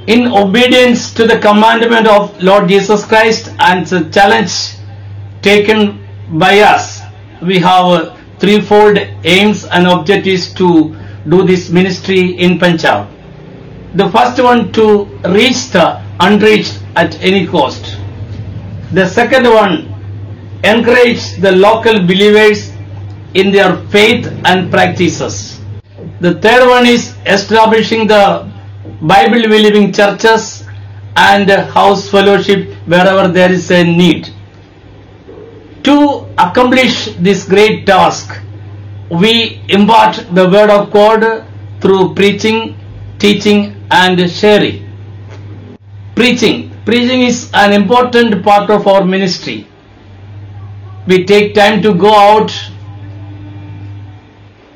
[0.07, 4.53] in obedience to the commandment of Lord Jesus Christ and the challenge
[5.41, 5.99] taken
[6.31, 6.96] by us,
[7.41, 10.95] we have threefold aims and objectives to
[11.27, 13.09] do this ministry in Punjab.
[13.95, 17.97] The first one to reach the unreached at any cost.
[18.93, 19.93] The second one,
[20.63, 22.71] encourage the local believers
[23.33, 25.59] in their faith and practices.
[26.19, 28.51] The third one is establishing the
[29.01, 30.63] Bible believing churches
[31.15, 34.29] and house fellowship wherever there is a need.
[35.83, 38.39] To accomplish this great task,
[39.09, 41.45] we impart the word of God
[41.81, 42.75] through preaching,
[43.19, 44.83] teaching, and sharing.
[46.15, 46.71] Preaching.
[46.85, 49.67] Preaching is an important part of our ministry.
[51.07, 52.51] We take time to go out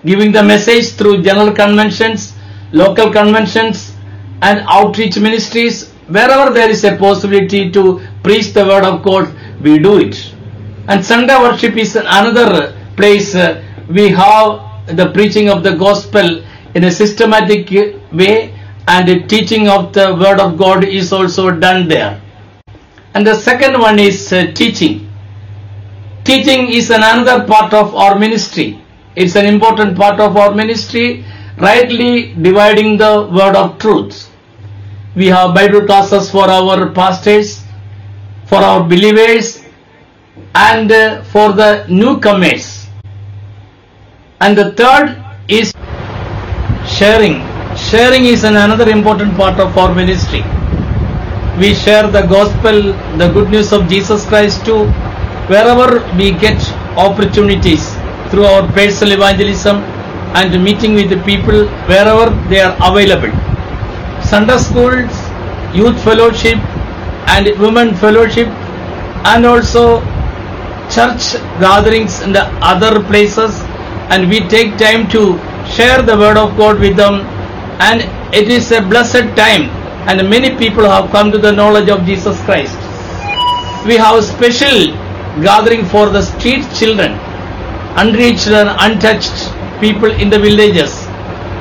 [0.05, 2.33] giving the message through general conventions,
[2.71, 3.95] local conventions,
[4.41, 5.91] and outreach ministries.
[6.07, 10.33] Wherever there is a possibility to preach the word of God, we do it.
[10.91, 16.43] And Sunday worship is another place uh, we have the preaching of the gospel
[16.75, 17.69] in a systematic
[18.11, 18.53] way,
[18.89, 22.21] and the teaching of the word of God is also done there.
[23.13, 25.09] And the second one is uh, teaching.
[26.25, 28.83] Teaching is another part of our ministry.
[29.15, 31.23] It's an important part of our ministry,
[31.57, 34.29] rightly dividing the word of truth.
[35.15, 37.63] We have Bible classes for our pastors,
[38.47, 39.60] for our believers,
[40.55, 42.87] and uh, for the newcomers.
[44.39, 45.73] And the third is
[46.87, 47.35] sharing.
[47.77, 50.43] Sharing is an another important part of our ministry.
[51.59, 54.85] We share the gospel, the good news of Jesus Christ to
[55.47, 56.59] wherever we get
[56.97, 57.95] opportunities
[58.29, 59.77] through our personal evangelism
[60.39, 63.31] and meeting with the people wherever they are available.
[64.23, 65.11] Sunday schools,
[65.75, 66.57] youth fellowship,
[67.27, 68.47] and women fellowship,
[69.25, 69.99] and also
[70.95, 71.23] church
[71.59, 73.59] gatherings in the other places,
[74.11, 75.37] and we take time to
[75.75, 77.21] share the word of God with them,
[77.87, 78.01] and
[78.33, 79.63] it is a blessed time,
[80.09, 82.75] and many people have come to the knowledge of Jesus Christ.
[83.85, 84.93] We have a special
[85.47, 87.13] gathering for the street children,
[88.03, 89.37] unreached and untouched
[89.79, 90.93] people in the villages,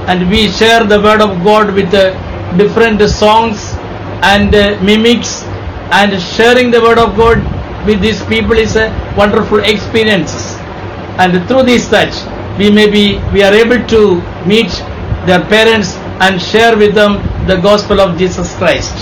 [0.09, 2.07] and we share the word of God with the
[2.57, 3.75] different songs
[4.23, 5.45] and uh, mimics
[5.93, 7.39] and sharing the word of God
[7.87, 10.57] with these people is a wonderful experience.
[11.19, 12.15] And through this touch
[12.59, 14.01] we may be we are able to
[14.47, 14.71] meet
[15.27, 17.17] their parents and share with them
[17.47, 18.95] the gospel of Jesus Christ.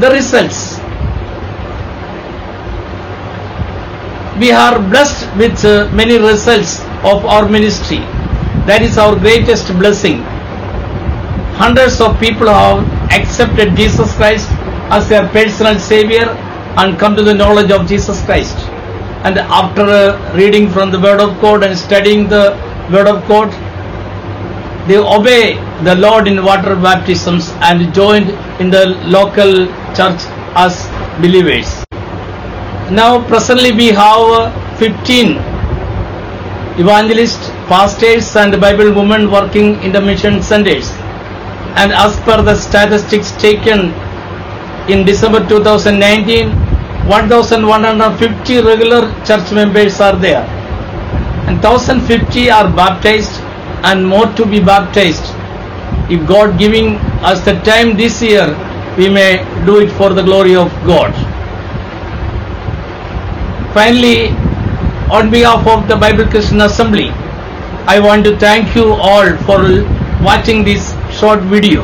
[0.00, 0.78] The results.
[4.38, 6.80] We are blessed with uh, many results
[7.12, 8.00] of our ministry.
[8.68, 10.22] That is our greatest blessing.
[11.62, 14.48] Hundreds of people have accepted Jesus Christ
[14.90, 16.26] as their personal savior
[16.76, 18.56] and come to the knowledge of Jesus Christ.
[19.24, 22.56] And after uh, reading from the Word of God and studying the
[22.92, 23.50] Word of God,
[24.88, 25.54] they obey
[25.84, 28.30] the Lord in water baptisms and joined
[28.60, 30.20] in the local church
[30.56, 30.86] as
[31.20, 31.68] believers.
[32.90, 35.36] Now, presently, we have uh, 15
[36.80, 40.90] evangelists, pastors, and Bible women working in the mission centers
[41.80, 43.92] and as per the statistics taken
[44.92, 46.50] in December 2019,
[47.12, 50.44] 1150 regular church members are there,
[51.46, 53.34] and 1050 are baptized,
[53.84, 55.26] and more to be baptized.
[56.10, 56.96] If God giving
[57.30, 58.46] us the time this year,
[58.96, 61.12] we may do it for the glory of God.
[63.74, 64.28] Finally,
[65.10, 67.10] on behalf of the Bible Christian Assembly,
[67.94, 69.58] I want to thank you all for
[70.24, 71.82] watching this short video.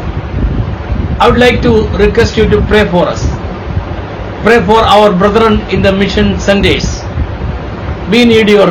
[1.20, 3.27] I would like to request you to pray for us.
[4.42, 7.02] Pray for our brethren in the mission Sundays.
[8.08, 8.70] We need your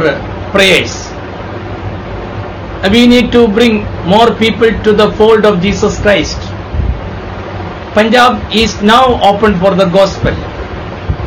[0.51, 0.93] prayers.
[2.89, 6.37] We need to bring more people to the fold of Jesus Christ.
[7.93, 10.33] Punjab is now open for the gospel,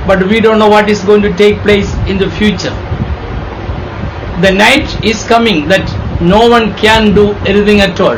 [0.07, 2.75] but we don't know what is going to take place in the future.
[4.41, 5.85] The night is coming that
[6.23, 8.17] no one can do anything at all.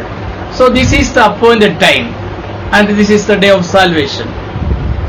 [0.52, 2.14] So, this is the appointed time,
[2.72, 4.28] and this is the day of salvation.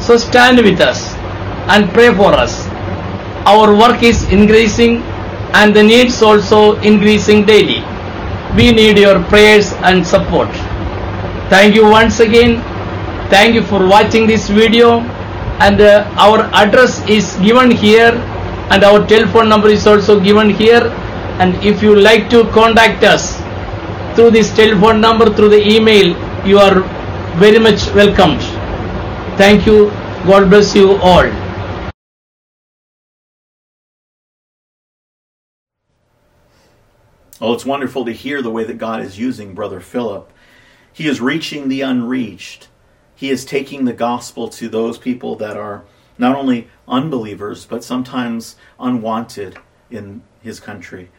[0.06, 1.14] So, stand with us
[1.72, 2.68] and pray for us.
[3.46, 4.98] Our work is increasing,
[5.54, 7.82] and the needs also increasing daily.
[8.58, 10.50] We need your prayers and support.
[11.50, 12.62] Thank you once again.
[13.30, 15.00] Thank you for watching this video.
[15.60, 18.12] And uh, our address is given here,
[18.72, 20.84] and our telephone number is also given here.
[21.40, 23.38] And if you like to contact us
[24.16, 26.08] through this telephone number, through the email,
[26.46, 26.82] you are
[27.38, 28.42] very much welcomed.
[29.36, 29.90] Thank you.
[30.28, 31.26] God bless you all.
[37.42, 40.32] Oh, it's wonderful to hear the way that God is using Brother Philip.
[40.94, 42.68] He is reaching the unreached.
[43.16, 45.84] He is taking the gospel to those people that are
[46.20, 49.58] not only unbelievers, but sometimes unwanted
[49.90, 51.10] in his country.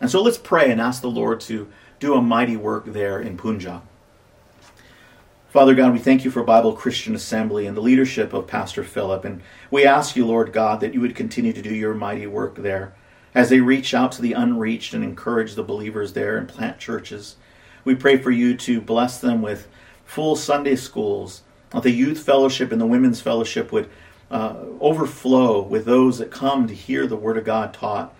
[0.00, 3.36] And so let's pray and ask the Lord to do a mighty work there in
[3.36, 3.82] Punjab.
[5.56, 9.24] Father God, we thank you for Bible Christian Assembly and the leadership of Pastor Philip.
[9.24, 9.40] And
[9.70, 12.94] we ask you, Lord God, that you would continue to do your mighty work there
[13.34, 17.36] as they reach out to the unreached and encourage the believers there and plant churches.
[17.86, 19.66] We pray for you to bless them with
[20.04, 21.40] full Sunday schools,
[21.70, 23.88] that the youth fellowship and the women's fellowship would
[24.30, 28.14] uh, overflow with those that come to hear the Word of God taught.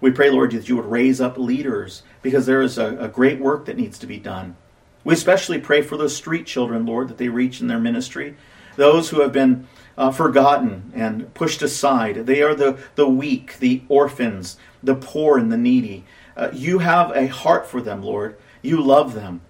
[0.00, 3.40] We pray, Lord, that you would raise up leaders because there is a, a great
[3.40, 4.56] work that needs to be done.
[5.04, 8.36] We especially pray for those street children, Lord, that they reach in their ministry,
[8.76, 12.26] those who have been uh, forgotten and pushed aside.
[12.26, 16.04] They are the, the weak, the orphans, the poor, and the needy.
[16.36, 18.36] Uh, you have a heart for them, Lord.
[18.62, 19.40] You love them.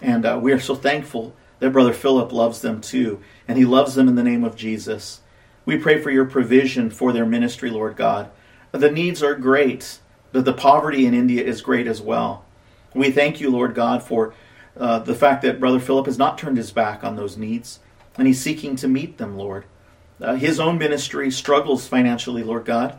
[0.00, 3.94] And uh, we are so thankful that Brother Philip loves them too, and he loves
[3.94, 5.20] them in the name of Jesus.
[5.66, 8.30] We pray for your provision for their ministry, Lord God.
[8.72, 9.98] The needs are great,
[10.32, 12.44] but the poverty in India is great as well.
[12.94, 14.34] We thank you, Lord God, for
[14.76, 17.80] uh, the fact that Brother Philip has not turned his back on those needs,
[18.16, 19.64] and he's seeking to meet them, Lord.
[20.20, 22.98] Uh, his own ministry struggles financially, Lord God.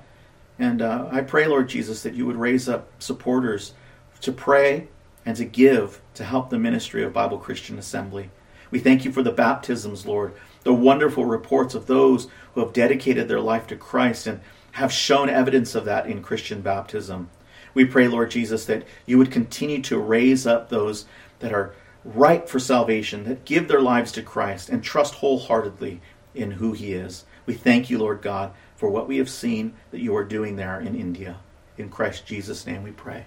[0.58, 3.74] And uh, I pray, Lord Jesus, that you would raise up supporters
[4.22, 4.88] to pray
[5.26, 8.30] and to give to help the ministry of Bible Christian Assembly.
[8.70, 13.28] We thank you for the baptisms, Lord, the wonderful reports of those who have dedicated
[13.28, 14.40] their life to Christ and
[14.74, 17.30] have shown evidence of that in Christian baptism.
[17.74, 21.06] We pray, Lord Jesus, that you would continue to raise up those
[21.42, 21.74] that are
[22.04, 26.02] ripe for salvation, that give their lives to Christ and trust wholeheartedly
[26.34, 27.26] in who He is.
[27.46, 30.80] We thank you, Lord God, for what we have seen that you are doing there
[30.80, 31.38] in India.
[31.78, 33.26] In Christ Jesus' name we pray.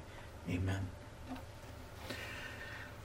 [0.48, 0.88] Amen.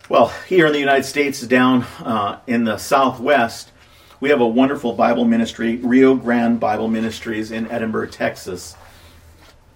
[0.08, 3.72] Well, here in the United States, down uh, in the Southwest,
[4.20, 8.76] we have a wonderful Bible ministry, Rio Grande Bible Ministries in Edinburg, Texas.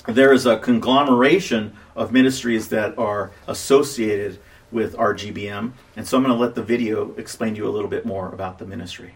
[0.07, 4.39] There is a conglomeration of ministries that are associated
[4.73, 7.89] with RGBM, and so I'm going to let the video explain to you a little
[7.89, 9.15] bit more about the ministry.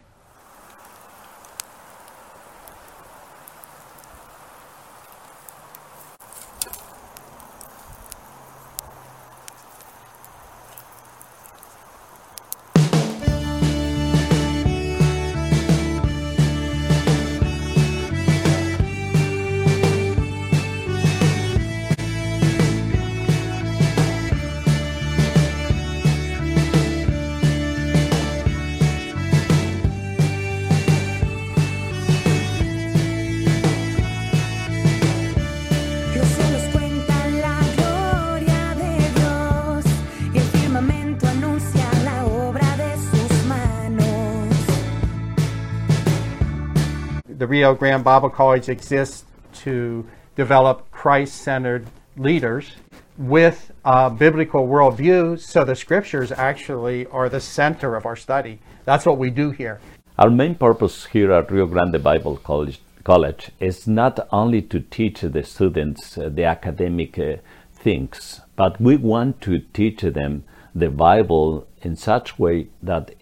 [47.58, 49.26] Rio Grande Bible College exists
[49.64, 50.06] to
[50.36, 52.74] develop Christ centered leaders
[53.18, 58.60] with a biblical worldview, so the scriptures actually are the center of our study.
[58.86, 59.80] That's what we do here.
[60.20, 65.22] Our main purpose here at Rio Grande Bible College, College is not only to teach
[65.22, 67.38] the students uh, the academic uh,
[67.74, 70.44] things, but we want to teach them
[70.76, 73.16] the Bible in such way that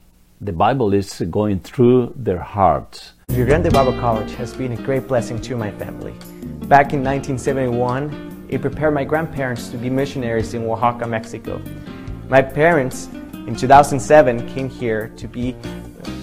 [0.46, 3.14] the Bible is going through their hearts.
[3.30, 6.12] Rio Grande Bible College has been a great blessing to my family.
[6.68, 11.60] Back in 1971, it prepared my grandparents to be missionaries in Oaxaca, Mexico.
[12.30, 15.56] My parents in 2007 came here to be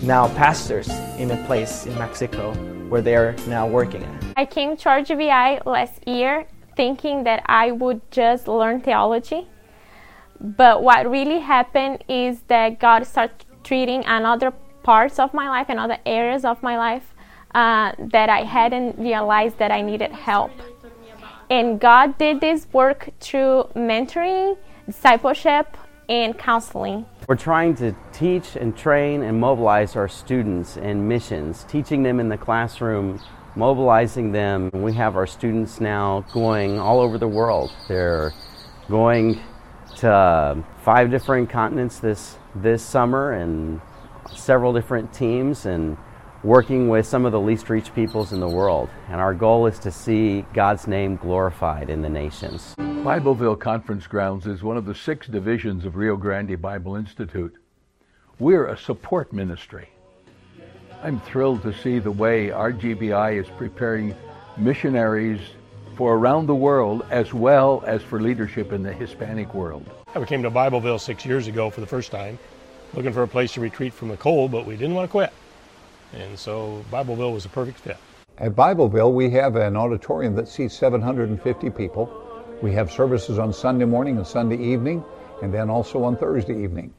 [0.03, 2.55] now pastors in a place in Mexico
[2.89, 4.25] where they are now working at.
[4.37, 6.47] I came to RGBI last year
[6.77, 9.49] thinking that I would just learn theology.
[10.41, 14.53] But what really happened is that God started treating another
[14.83, 17.15] parts of my life and other areas of my life
[17.55, 20.51] uh, that I hadn't realized that I needed help.
[21.51, 24.57] And God did this work through mentoring,
[24.87, 25.77] discipleship,
[26.09, 27.07] and counseling.
[27.29, 32.29] We're trying to teach and train and mobilize our students in missions, teaching them in
[32.29, 33.21] the classroom,
[33.55, 34.71] mobilizing them.
[34.73, 37.71] We have our students now going all over the world.
[37.87, 38.33] They're
[38.89, 39.41] going
[40.03, 43.81] to um, five different continents this this summer and
[44.35, 45.97] several different teams and
[46.43, 48.91] working with some of the least reached peoples in the world.
[49.09, 52.75] And our goal is to see God's name glorified in the nations.
[52.79, 57.55] Bibleville Conference Grounds is one of the six divisions of Rio Grande Bible Institute.
[58.41, 59.89] We're a support ministry.
[61.05, 64.17] I'm thrilled to see the way RGBI is preparing
[64.57, 65.41] missionaries
[66.03, 69.89] for around the world as well as for leadership in the Hispanic world.
[70.17, 72.41] I came to Bibleville six years ago for the first time,
[72.93, 75.33] looking for a place to retreat from the cold, but we didn't want to quit.
[76.13, 77.99] And so Bibleville was a perfect fit.
[78.39, 82.11] At Bibleville, we have an auditorium that seats 750 people.
[82.63, 85.05] We have services on Sunday morning and Sunday evening,
[85.41, 86.93] and then also on Thursday evening.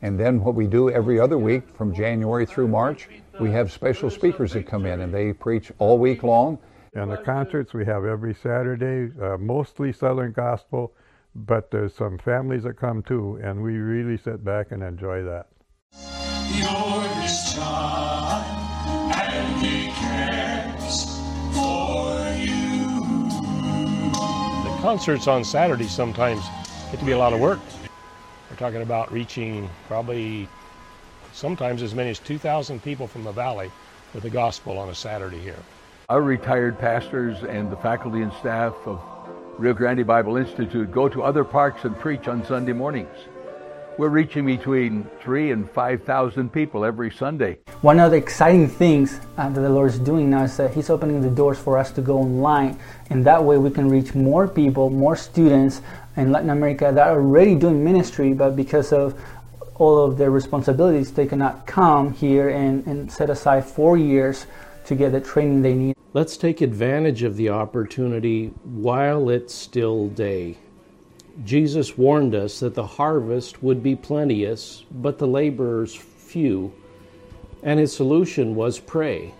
[0.00, 4.08] And then what we do every other week from January through March, we have special
[4.08, 6.58] speakers that come in and they preach all week long.
[6.96, 10.94] And the concerts we have every Saturday, uh, mostly Southern Gospel,
[11.34, 15.48] but there's some families that come too, and we really sit back and enjoy that.
[15.92, 18.46] You're his child,
[19.14, 21.20] and he cares
[21.52, 23.28] for you.
[24.64, 26.42] The concerts on Saturday sometimes
[26.90, 27.60] get to be a lot of work.
[28.48, 30.48] We're talking about reaching probably
[31.34, 33.70] sometimes as many as 2,000 people from the valley
[34.14, 35.62] with the gospel on a Saturday here.
[36.08, 39.00] Our retired pastors and the faculty and staff of
[39.58, 43.16] Rio Grande Bible Institute go to other parks and preach on Sunday mornings.
[43.98, 47.58] We're reaching between three and 5,000 people every Sunday.
[47.80, 50.90] One of the exciting things uh, that the Lord is doing now is that He's
[50.90, 52.78] opening the doors for us to go online,
[53.10, 55.82] and that way we can reach more people, more students
[56.16, 59.20] in Latin America that are already doing ministry, but because of
[59.74, 64.46] all of their responsibilities, they cannot come here and, and set aside four years
[64.84, 65.95] to get the training they need.
[66.16, 70.56] Let's take advantage of the opportunity while it's still day.
[71.44, 76.72] Jesus warned us that the harvest would be plenteous, but the laborers few.
[77.62, 79.34] And his solution was pray.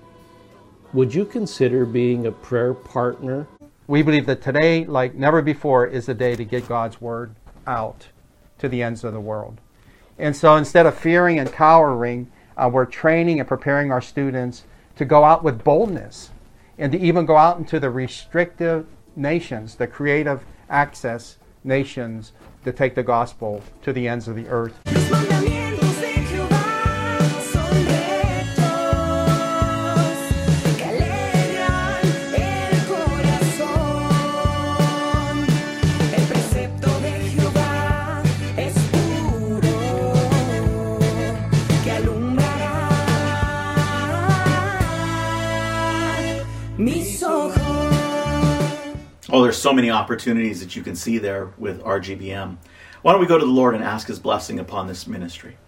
[0.92, 3.48] Would you consider being a prayer partner?
[3.86, 7.34] We believe that today, like never before, is the day to get God's word
[7.66, 8.08] out
[8.58, 9.62] to the ends of the world.
[10.18, 14.64] And so instead of fearing and cowering, uh, we're training and preparing our students
[14.96, 16.32] to go out with boldness
[16.78, 22.32] and to even go out into the restrictive nations, the creative access nations,
[22.64, 25.36] to take the gospel to the ends of the earth.
[49.37, 52.57] Oh, there's so many opportunities that you can see there with RGBM.
[53.03, 55.59] Why don't we go to the Lord and ask His blessing upon this ministry?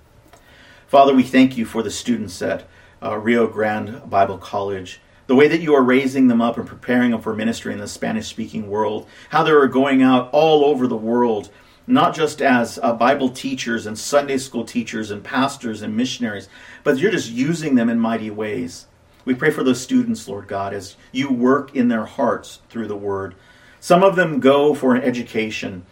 [0.87, 2.67] Father, we thank you for the students at
[3.03, 7.11] uh, Rio Grande Bible College, the way that you are raising them up and preparing
[7.11, 10.87] them for ministry in the Spanish speaking world, how they are going out all over
[10.87, 11.51] the world,
[11.87, 16.49] not just as uh, Bible teachers and Sunday school teachers and pastors and missionaries,
[16.85, 18.87] but you're just using them in mighty ways.
[19.27, 22.97] We pray for those students, Lord God, as you work in their hearts through the
[22.97, 23.35] word.
[23.81, 25.85] Some of them go for an education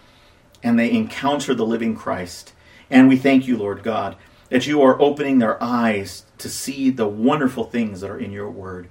[0.63, 2.53] and they encounter the living Christ.
[2.91, 4.17] And we thank you, Lord God,
[4.49, 8.51] that you are opening their eyes to see the wonderful things that are in your
[8.51, 8.89] word.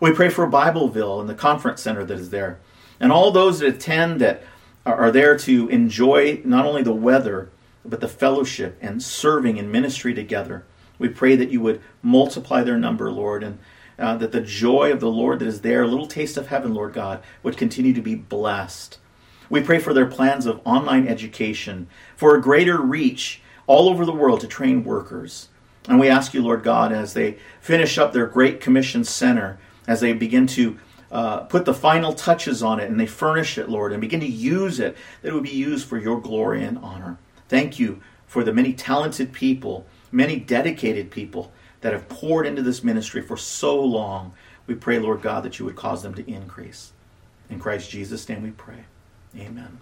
[0.00, 2.60] We pray for Bibleville and the conference center that is there,
[3.00, 4.42] and all those that attend that
[4.86, 7.50] are there to enjoy not only the weather,
[7.84, 10.64] but the fellowship and serving in ministry together.
[10.98, 13.58] We pray that you would multiply their number, Lord, and
[13.98, 16.74] uh, that the joy of the Lord that is there, a little taste of heaven,
[16.74, 18.98] Lord God, would continue to be blessed.
[19.50, 24.12] We pray for their plans of online education, for a greater reach all over the
[24.12, 25.48] world to train workers.
[25.88, 30.00] And we ask you, Lord God, as they finish up their Great Commission Center, as
[30.00, 30.78] they begin to
[31.10, 34.26] uh, put the final touches on it and they furnish it, Lord, and begin to
[34.26, 37.16] use it, that it would be used for your glory and honor.
[37.48, 42.82] Thank you for the many talented people, many dedicated people that have poured into this
[42.82, 44.32] ministry for so long.
[44.66, 46.92] We pray, Lord God, that you would cause them to increase.
[47.48, 48.84] In Christ Jesus' name we pray.
[49.36, 49.78] Amen.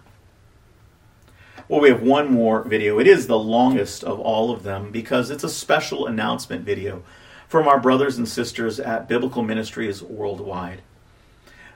[1.67, 2.99] Well, we have one more video.
[2.99, 7.03] It is the longest of all of them because it's a special announcement video
[7.47, 10.81] from our brothers and sisters at Biblical Ministries Worldwide.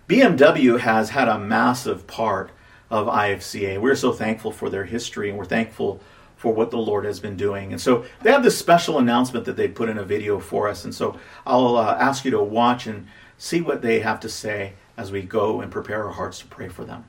[0.07, 2.51] BMW has had a massive part
[2.89, 3.79] of IFCA.
[3.79, 6.01] We're so thankful for their history and we're thankful
[6.41, 7.71] for what the Lord has been doing.
[7.71, 10.85] And so they have this special announcement that they put in a video for us.
[10.85, 13.05] And so I'll uh, ask you to watch and
[13.37, 16.67] see what they have to say as we go and prepare our hearts to pray
[16.67, 17.05] for them.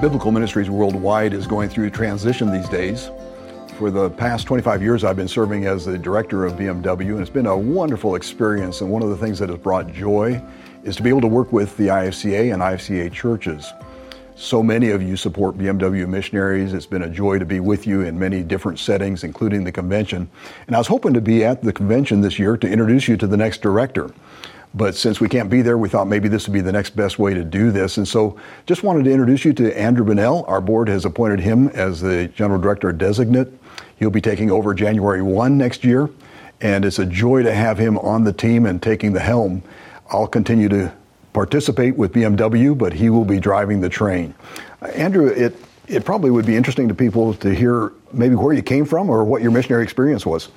[0.00, 3.08] Biblical Ministries Worldwide is going through a transition these days.
[3.78, 7.30] For the past 25 years, I've been serving as the director of BMW, and it's
[7.30, 8.80] been a wonderful experience.
[8.80, 10.42] And one of the things that has brought joy
[10.84, 13.72] is to be able to work with the IFCA and IFCA churches.
[14.36, 16.72] So many of you support BMW missionaries.
[16.72, 20.30] It's been a joy to be with you in many different settings, including the convention.
[20.66, 23.26] And I was hoping to be at the convention this year to introduce you to
[23.26, 24.10] the next director.
[24.72, 27.18] But since we can't be there, we thought maybe this would be the next best
[27.18, 27.98] way to do this.
[27.98, 30.44] And so just wanted to introduce you to Andrew Bunnell.
[30.46, 33.48] Our board has appointed him as the general director designate.
[33.96, 36.08] He'll be taking over January 1 next year.
[36.62, 39.62] And it's a joy to have him on the team and taking the helm.
[40.10, 40.92] I'll continue to
[41.32, 44.34] participate with BMW, but he will be driving the train.
[44.94, 45.56] Andrew, it,
[45.86, 49.24] it probably would be interesting to people to hear maybe where you came from or
[49.24, 50.48] what your missionary experience was.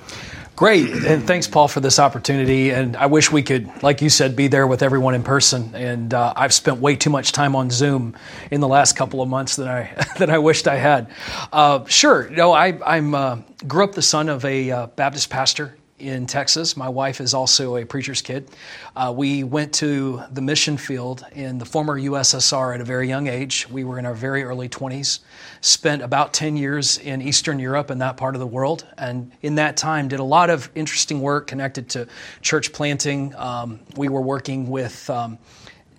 [0.55, 2.69] Great, and thanks, Paul, for this opportunity.
[2.69, 5.73] And I wish we could, like you said, be there with everyone in person.
[5.73, 8.15] And uh, I've spent way too much time on Zoom
[8.51, 9.89] in the last couple of months than I
[10.19, 11.09] than I wished I had.
[11.51, 13.37] Uh, sure, no, I I'm uh,
[13.67, 16.75] grew up the son of a uh, Baptist pastor in Texas.
[16.75, 18.49] My wife is also a preacher's kid.
[18.95, 23.27] Uh, we went to the mission field in the former USSR at a very young
[23.27, 23.67] age.
[23.69, 25.19] We were in our very early 20s.
[25.61, 28.85] Spent about 10 years in Eastern Europe and that part of the world.
[28.97, 32.07] And in that time, did a lot of interesting work connected to
[32.41, 33.33] church planting.
[33.35, 35.09] Um, we were working with.
[35.09, 35.37] Um,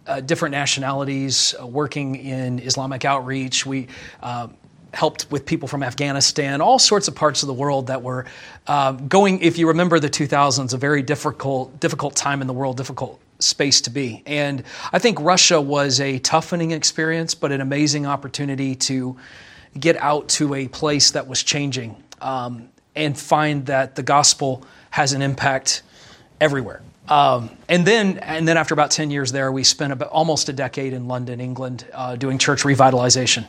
[0.07, 3.65] uh, different nationalities uh, working in Islamic outreach.
[3.65, 3.89] We
[4.23, 4.49] uh,
[4.95, 8.27] helped with people from Afghanistan, all sorts of parts of the world that were
[8.67, 9.41] uh, going.
[9.41, 13.81] If you remember the 2000s, a very difficult, difficult time in the world, difficult space
[13.83, 14.23] to be.
[14.27, 19.17] And I think Russia was a toughening experience, but an amazing opportunity to
[19.79, 25.13] get out to a place that was changing um, and find that the gospel has
[25.13, 25.83] an impact
[26.41, 26.81] everywhere.
[27.09, 30.53] Um, and then, and then after about ten years there, we spent about almost a
[30.53, 33.45] decade in London, England, uh, doing church revitalization,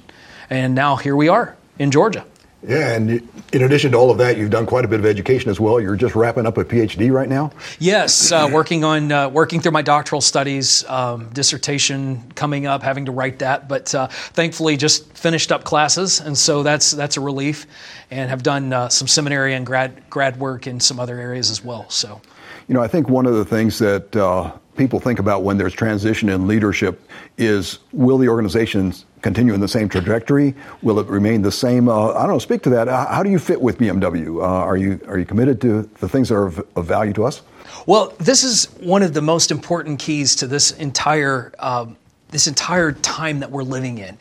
[0.50, 2.26] and now here we are in Georgia.
[2.68, 5.52] Yeah, and in addition to all of that, you've done quite a bit of education
[5.52, 5.80] as well.
[5.80, 7.52] You're just wrapping up a PhD right now.
[7.78, 13.06] Yes, uh, working on uh, working through my doctoral studies, um, dissertation coming up, having
[13.06, 17.22] to write that, but uh, thankfully just finished up classes, and so that's that's a
[17.22, 17.68] relief,
[18.10, 21.64] and have done uh, some seminary and grad grad work in some other areas as
[21.64, 21.88] well.
[21.90, 22.22] So.
[22.68, 25.74] You know, I think one of the things that uh, people think about when there's
[25.74, 27.00] transition in leadership
[27.38, 28.92] is will the organization
[29.26, 30.54] continue in the same trajectory?
[30.84, 31.90] Will it remain the same?
[31.90, 32.40] Uh, I don't know.
[32.40, 32.88] Speak to that.
[32.88, 34.38] How do you fit with BMW?
[34.38, 37.26] Uh, are you are you committed to the things that are of, of, value to
[37.26, 37.42] us?
[37.88, 41.88] Well, this is one of the most important keys to this entire uh,
[42.30, 44.20] this entire time that we're living in.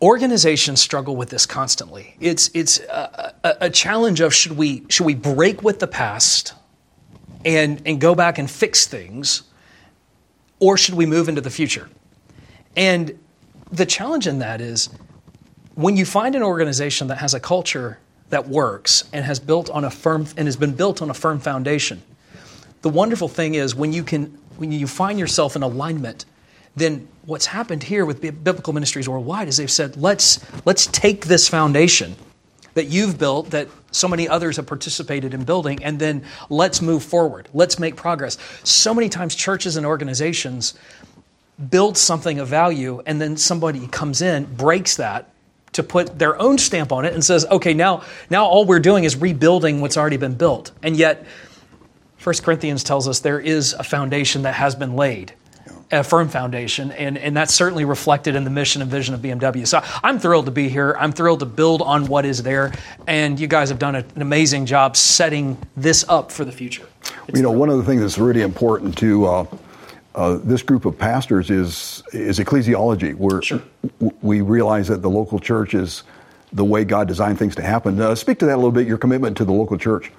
[0.00, 2.14] Organizations struggle with this constantly.
[2.20, 6.54] It's it's a, a, a challenge of should we should we break with the past
[7.44, 9.42] and, and go back and fix things,
[10.60, 11.88] or should we move into the future?
[12.76, 13.18] And
[13.72, 14.88] the challenge in that is
[15.74, 17.98] when you find an organization that has a culture
[18.30, 21.40] that works and has built on a firm and has been built on a firm
[21.40, 22.02] foundation,
[22.82, 26.26] the wonderful thing is when you can when you find yourself in alignment,
[26.76, 31.48] then what's happened here with biblical ministries worldwide is they've said let's let's take this
[31.48, 32.14] foundation
[32.74, 37.02] that you've built that so many others have participated in building and then let's move
[37.02, 37.48] forward.
[37.52, 38.38] Let's make progress.
[38.62, 40.74] So many times churches and organizations
[41.68, 45.30] build something of value and then somebody comes in breaks that
[45.72, 49.04] to put their own stamp on it and says okay now now all we're doing
[49.04, 51.26] is rebuilding what's already been built and yet
[52.22, 55.34] 1 corinthians tells us there is a foundation that has been laid
[55.92, 59.66] a firm foundation, and, and that's certainly reflected in the mission and vision of BMW.
[59.66, 60.94] So I'm thrilled to be here.
[60.98, 62.72] I'm thrilled to build on what is there,
[63.06, 66.86] and you guys have done an amazing job setting this up for the future.
[67.26, 69.46] It's you know, one of the things that's really important to uh,
[70.14, 73.62] uh, this group of pastors is is ecclesiology, where sure.
[74.00, 76.02] w- we realize that the local church is
[76.52, 78.00] the way God designed things to happen.
[78.00, 78.86] Uh, speak to that a little bit.
[78.86, 80.10] Your commitment to the local church.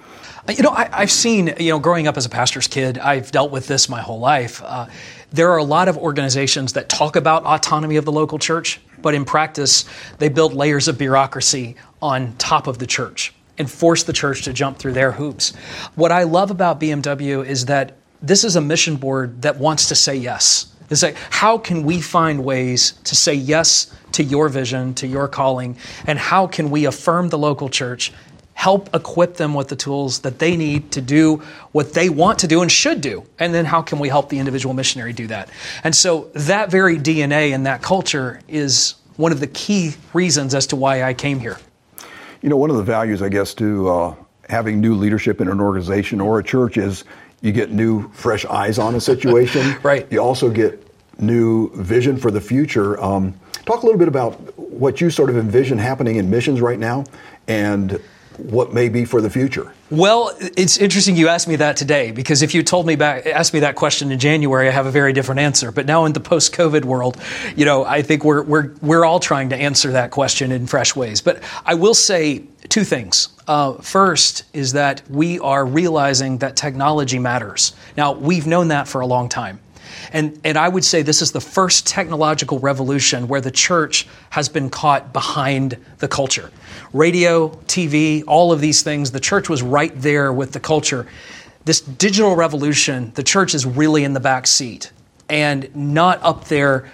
[0.48, 3.52] You know, I, have seen, you know, growing up as a pastor's kid, I've dealt
[3.52, 4.60] with this my whole life.
[4.64, 4.86] Uh,
[5.30, 9.14] there are a lot of organizations that talk about autonomy of the local church, but
[9.14, 9.84] in practice,
[10.18, 13.32] they build layers of bureaucracy on top of the church.
[13.58, 15.54] and force the church to jump through their hoops.
[15.94, 19.94] What I love about BMW is that this is a mission board that wants to
[19.94, 20.72] say yes.
[20.90, 25.26] It's like, how can we find ways to say yes to your vision, to your
[25.26, 28.12] calling, and how can we affirm the local church,
[28.52, 31.36] help equip them with the tools that they need to do
[31.72, 33.26] what they want to do and should do?
[33.38, 35.48] And then how can we help the individual missionary do that?
[35.82, 40.66] And so that very DNA and that culture is one of the key reasons as
[40.68, 41.58] to why I came here.
[42.42, 44.14] You know, one of the values, I guess, to uh,
[44.48, 47.04] having new leadership in an organization or a church is
[47.42, 49.76] you get new, fresh eyes on a situation.
[49.82, 50.10] right.
[50.10, 50.86] You also get
[51.18, 52.98] new vision for the future.
[53.02, 53.34] Um,
[53.66, 57.04] talk a little bit about what you sort of envision happening in missions right now
[57.48, 58.00] and
[58.38, 59.72] what may be for the future.
[59.90, 63.52] Well, it's interesting you asked me that today because if you told me back, asked
[63.52, 65.70] me that question in January, I have a very different answer.
[65.70, 67.20] But now in the post-COVID world,
[67.56, 70.96] you know, I think we're we're we're all trying to answer that question in fresh
[70.96, 71.20] ways.
[71.20, 73.28] But I will say two things.
[73.46, 77.74] Uh, first is that we are realizing that technology matters.
[77.98, 79.60] Now we've known that for a long time.
[80.10, 84.48] And, and I would say this is the first technological revolution where the church has
[84.48, 86.50] been caught behind the culture.
[86.94, 91.06] Radio, TV, all of these things, the church was right there with the culture.
[91.66, 94.92] This digital revolution, the church is really in the back seat
[95.28, 96.90] and not up there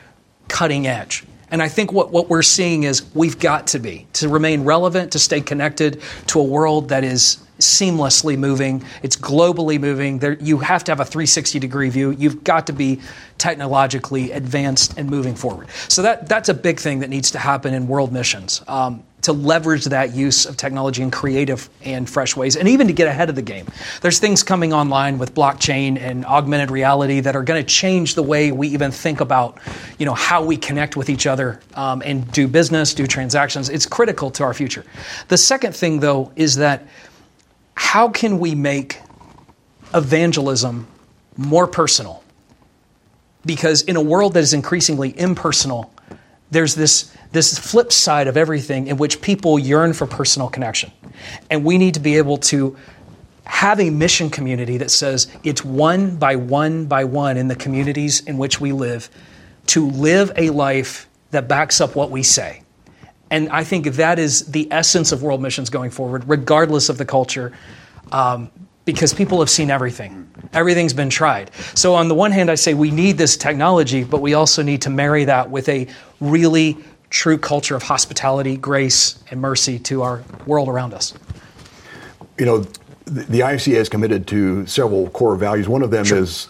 [0.48, 1.24] cutting edge.
[1.50, 5.12] And I think what, what we're seeing is we've got to be to remain relevant,
[5.12, 8.84] to stay connected to a world that is seamlessly moving.
[9.02, 10.18] It's globally moving.
[10.18, 12.12] There, you have to have a 360 degree view.
[12.12, 13.00] You've got to be
[13.36, 15.68] technologically advanced and moving forward.
[15.88, 18.62] So that, that's a big thing that needs to happen in world missions.
[18.68, 22.92] Um, to leverage that use of technology in creative and fresh ways, and even to
[22.92, 23.66] get ahead of the game.
[24.00, 28.22] There's things coming online with blockchain and augmented reality that are going to change the
[28.22, 29.58] way we even think about,
[29.98, 33.68] you know, how we connect with each other um, and do business, do transactions.
[33.68, 34.84] It's critical to our future.
[35.26, 36.86] The second thing, though, is that
[37.74, 39.00] how can we make
[39.94, 40.86] evangelism
[41.36, 42.22] more personal?
[43.46, 45.92] Because in a world that is increasingly impersonal,
[46.50, 50.90] there's this, this flip side of everything in which people yearn for personal connection.
[51.50, 52.76] And we need to be able to
[53.44, 58.20] have a mission community that says it's one by one by one in the communities
[58.20, 59.08] in which we live
[59.66, 62.62] to live a life that backs up what we say.
[63.30, 67.04] And I think that is the essence of world missions going forward, regardless of the
[67.04, 67.52] culture,
[68.12, 68.50] um,
[68.86, 70.30] because people have seen everything.
[70.54, 71.50] Everything's been tried.
[71.74, 74.80] So, on the one hand, I say we need this technology, but we also need
[74.82, 75.86] to marry that with a
[76.20, 76.78] really
[77.10, 81.14] true culture of hospitality, grace, and mercy to our world around us.
[82.38, 82.58] You know,
[83.04, 85.68] the, the IFCA is committed to several core values.
[85.68, 86.48] One of them is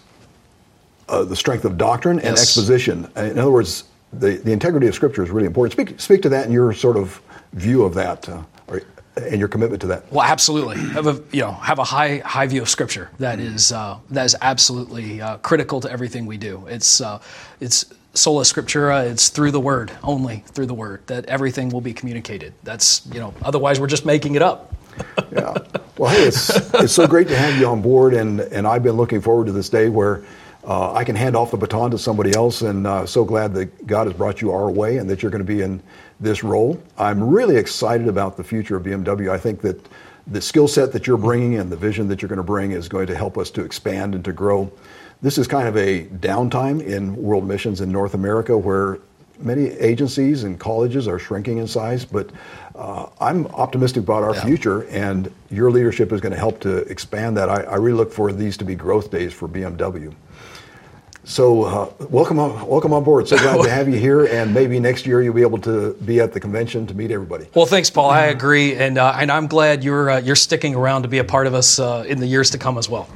[1.08, 2.42] uh, the strength of doctrine and Yes.
[2.42, 3.08] exposition.
[3.16, 5.72] In other words, the, the integrity of Scripture is really important.
[5.72, 7.20] Speak, speak to that and your sort of
[7.52, 8.82] view of that uh, or,
[9.16, 10.10] and your commitment to that.
[10.12, 10.76] Well, absolutely.
[10.78, 13.10] Have a you know have a high high view of Scripture.
[13.18, 16.66] That is uh, that is absolutely uh, critical to everything we do.
[16.68, 17.20] It's uh,
[17.60, 19.10] it's sola scriptura.
[19.10, 22.54] It's through the Word only through the Word that everything will be communicated.
[22.62, 24.74] That's you know otherwise we're just making it up.
[25.30, 25.54] Yeah
[25.98, 28.96] well, hey, it's, it's so great to have you on board, and, and I've been
[28.96, 30.22] looking forward to this day where
[30.64, 33.86] uh, I can hand off the baton to somebody else, and uh, so glad that
[33.86, 35.82] God has brought you our way and that you're going to be in
[36.20, 36.80] this role.
[36.96, 39.30] I'm really excited about the future of BMW.
[39.30, 39.88] I think that
[40.28, 42.88] the skill set that you're bringing and the vision that you're going to bring is
[42.88, 44.70] going to help us to expand and to grow.
[45.20, 48.98] This is kind of a downtime in world missions in North America where
[49.40, 52.30] many agencies and colleges are shrinking in size, but
[52.76, 57.36] uh, I'm optimistic about our future, and your leadership is going to help to expand
[57.36, 57.50] that.
[57.50, 60.14] I, I really look for these to be growth days for BMW.
[61.24, 63.26] So, uh, welcome on, welcome on board.
[63.26, 66.20] So glad to have you here, and maybe next year you'll be able to be
[66.20, 67.48] at the convention to meet everybody.
[67.54, 68.08] Well, thanks, Paul.
[68.08, 71.24] I agree, and uh, and I'm glad you're uh, you're sticking around to be a
[71.24, 73.08] part of us uh, in the years to come as well.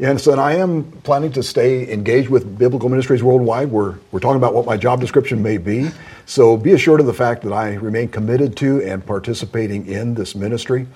[0.00, 3.70] And so and I am planning to stay engaged with Biblical Ministries Worldwide.
[3.70, 5.88] We're, we're talking about what my job description may be.
[6.26, 10.34] So be assured of the fact that I remain committed to and participating in this
[10.34, 10.88] ministry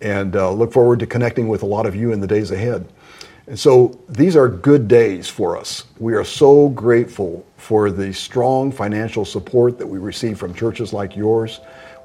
[0.00, 2.88] and uh, look forward to connecting with a lot of you in the days ahead.
[3.46, 5.84] And so these are good days for us.
[6.00, 11.14] We are so grateful for the strong financial support that we receive from churches like
[11.14, 11.60] yours.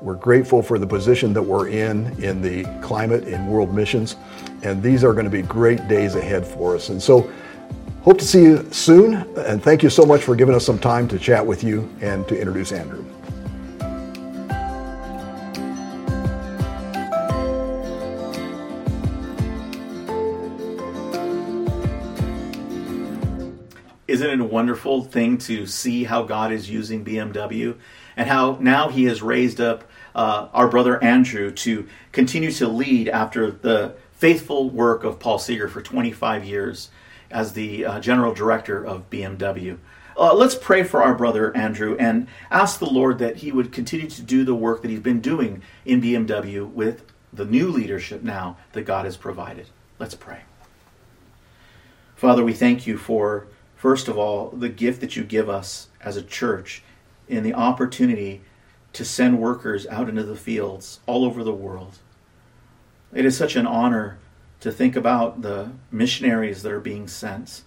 [0.06, 4.18] We're grateful for the position that we're in in the climate in world missions.
[4.62, 6.90] And these are going to be great days ahead for us.
[6.90, 7.28] And so
[8.04, 9.16] hope to see you soon.
[9.36, 12.28] And thank you so much for giving us some time to chat with you and
[12.28, 13.04] to introduce Andrew.
[24.08, 27.76] Isn't it a wonderful thing to see how God is using BMW
[28.16, 29.84] and how now He has raised up
[30.16, 35.70] uh, our brother Andrew to continue to lead after the faithful work of Paul Seger
[35.70, 36.90] for 25 years
[37.30, 39.78] as the uh, general director of BMW.
[40.18, 44.10] Uh, let's pray for our brother Andrew and ask the Lord that he would continue
[44.10, 47.04] to do the work that he's been doing in BMW with
[47.34, 49.68] the new leadership now that God has provided.
[50.00, 50.42] Let's pray.
[52.16, 56.16] Father, we thank you for, first of all, the gift that you give us as
[56.16, 56.82] a church
[57.28, 58.42] in the opportunity
[58.96, 62.00] to send workers out into the fields all over the world.
[63.14, 64.18] It is such an honor
[64.62, 67.64] to think about the missionaries that are being sent,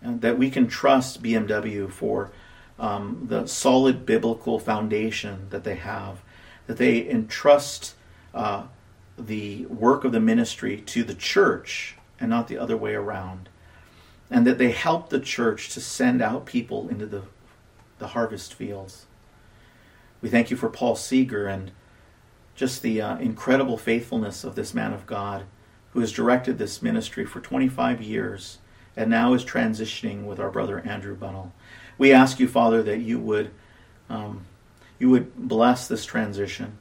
[0.00, 2.30] and that we can trust BMW for
[2.78, 6.22] um, the solid biblical foundation that they have,
[6.68, 7.94] that they entrust
[8.32, 8.62] uh,
[9.18, 13.48] the work of the ministry to the church and not the other way around,
[14.30, 17.22] and that they help the church to send out people into the,
[17.98, 19.06] the harvest fields.
[20.22, 21.70] We thank you for Paul Seger and
[22.54, 25.44] just the uh, incredible faithfulness of this man of God
[25.92, 28.58] who has directed this ministry for 25 years
[28.96, 31.52] and now is transitioning with our brother Andrew Bunnell.
[31.96, 33.50] We ask you, Father, that you would
[34.08, 34.44] um,
[34.98, 36.78] you would bless this transition.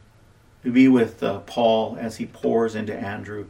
[0.64, 3.50] To be with uh, Paul as he pours into Andrew.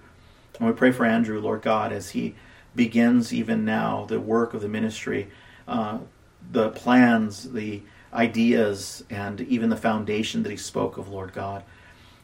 [0.59, 2.35] And we pray for Andrew, Lord God, as he
[2.75, 5.29] begins even now the work of the ministry,
[5.67, 5.99] uh,
[6.51, 7.81] the plans, the
[8.13, 11.63] ideas, and even the foundation that he spoke of, Lord God.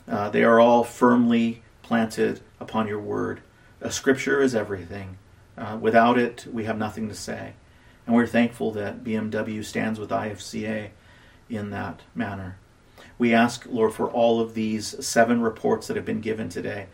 [0.07, 3.41] Uh, they are all firmly planted upon your word.
[3.81, 5.17] A scripture is everything.
[5.57, 7.53] Uh, without it, we have nothing to say.
[8.05, 10.89] And we're thankful that BMW stands with IFCA
[11.49, 12.57] in that manner.
[13.17, 16.87] We ask, Lord, for all of these seven reports that have been given today,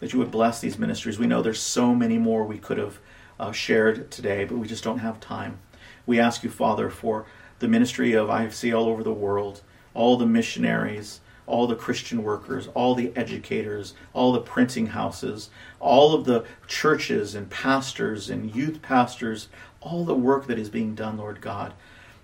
[0.00, 1.18] that you would bless these ministries.
[1.18, 2.98] We know there's so many more we could have
[3.38, 5.58] uh, shared today, but we just don't have time.
[6.06, 7.26] We ask you, Father, for
[7.58, 9.62] the ministry of IFC all over the world,
[9.94, 15.50] all the missionaries, all the Christian workers, all the educators, all the printing houses,
[15.80, 19.48] all of the churches and pastors and youth pastors,
[19.80, 21.72] all the work that is being done, Lord God.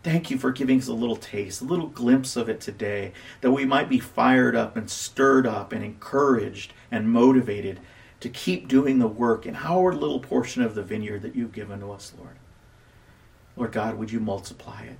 [0.02, 3.52] Thank you for giving us a little taste, a little glimpse of it today, that
[3.52, 7.80] we might be fired up and stirred up and encouraged and motivated
[8.20, 11.80] to keep doing the work in our little portion of the vineyard that you've given
[11.80, 12.36] to us, Lord.
[13.56, 14.98] Lord God, would you multiply it?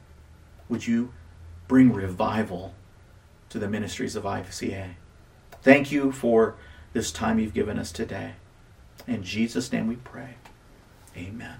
[0.74, 1.12] Would you
[1.68, 2.74] bring revival
[3.48, 4.94] to the ministries of IFCA?
[5.62, 6.56] Thank you for
[6.92, 8.32] this time you've given us today.
[9.06, 10.30] In Jesus' name we pray.
[11.16, 11.58] Amen.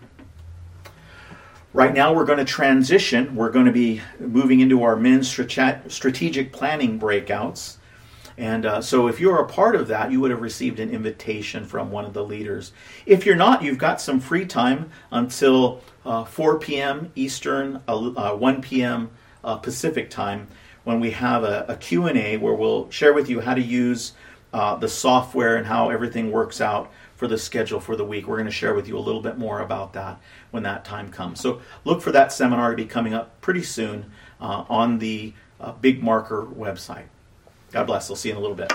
[1.73, 3.37] Right now, we're going to transition.
[3.37, 7.77] We're going to be moving into our men's strategic planning breakouts.
[8.37, 11.67] And uh, so, if you're a part of that, you would have received an invitation
[11.67, 12.73] from one of the leaders.
[13.07, 17.13] If you're not, you've got some free time until uh, 4 p.m.
[17.15, 19.11] Eastern, uh, 1 p.m.
[19.43, 20.49] Uh, Pacific time,
[20.85, 24.13] when we have a, a Q&A where we'll share with you how to use
[24.53, 28.27] uh, the software and how everything works out for the schedule for the week.
[28.27, 31.11] We're going to share with you a little bit more about that when that time
[31.11, 31.41] comes.
[31.41, 35.73] So look for that seminar to be coming up pretty soon uh, on the uh,
[35.75, 37.07] BigMarker website.
[37.73, 38.11] God bless.
[38.11, 38.73] I'll see you in a little bit.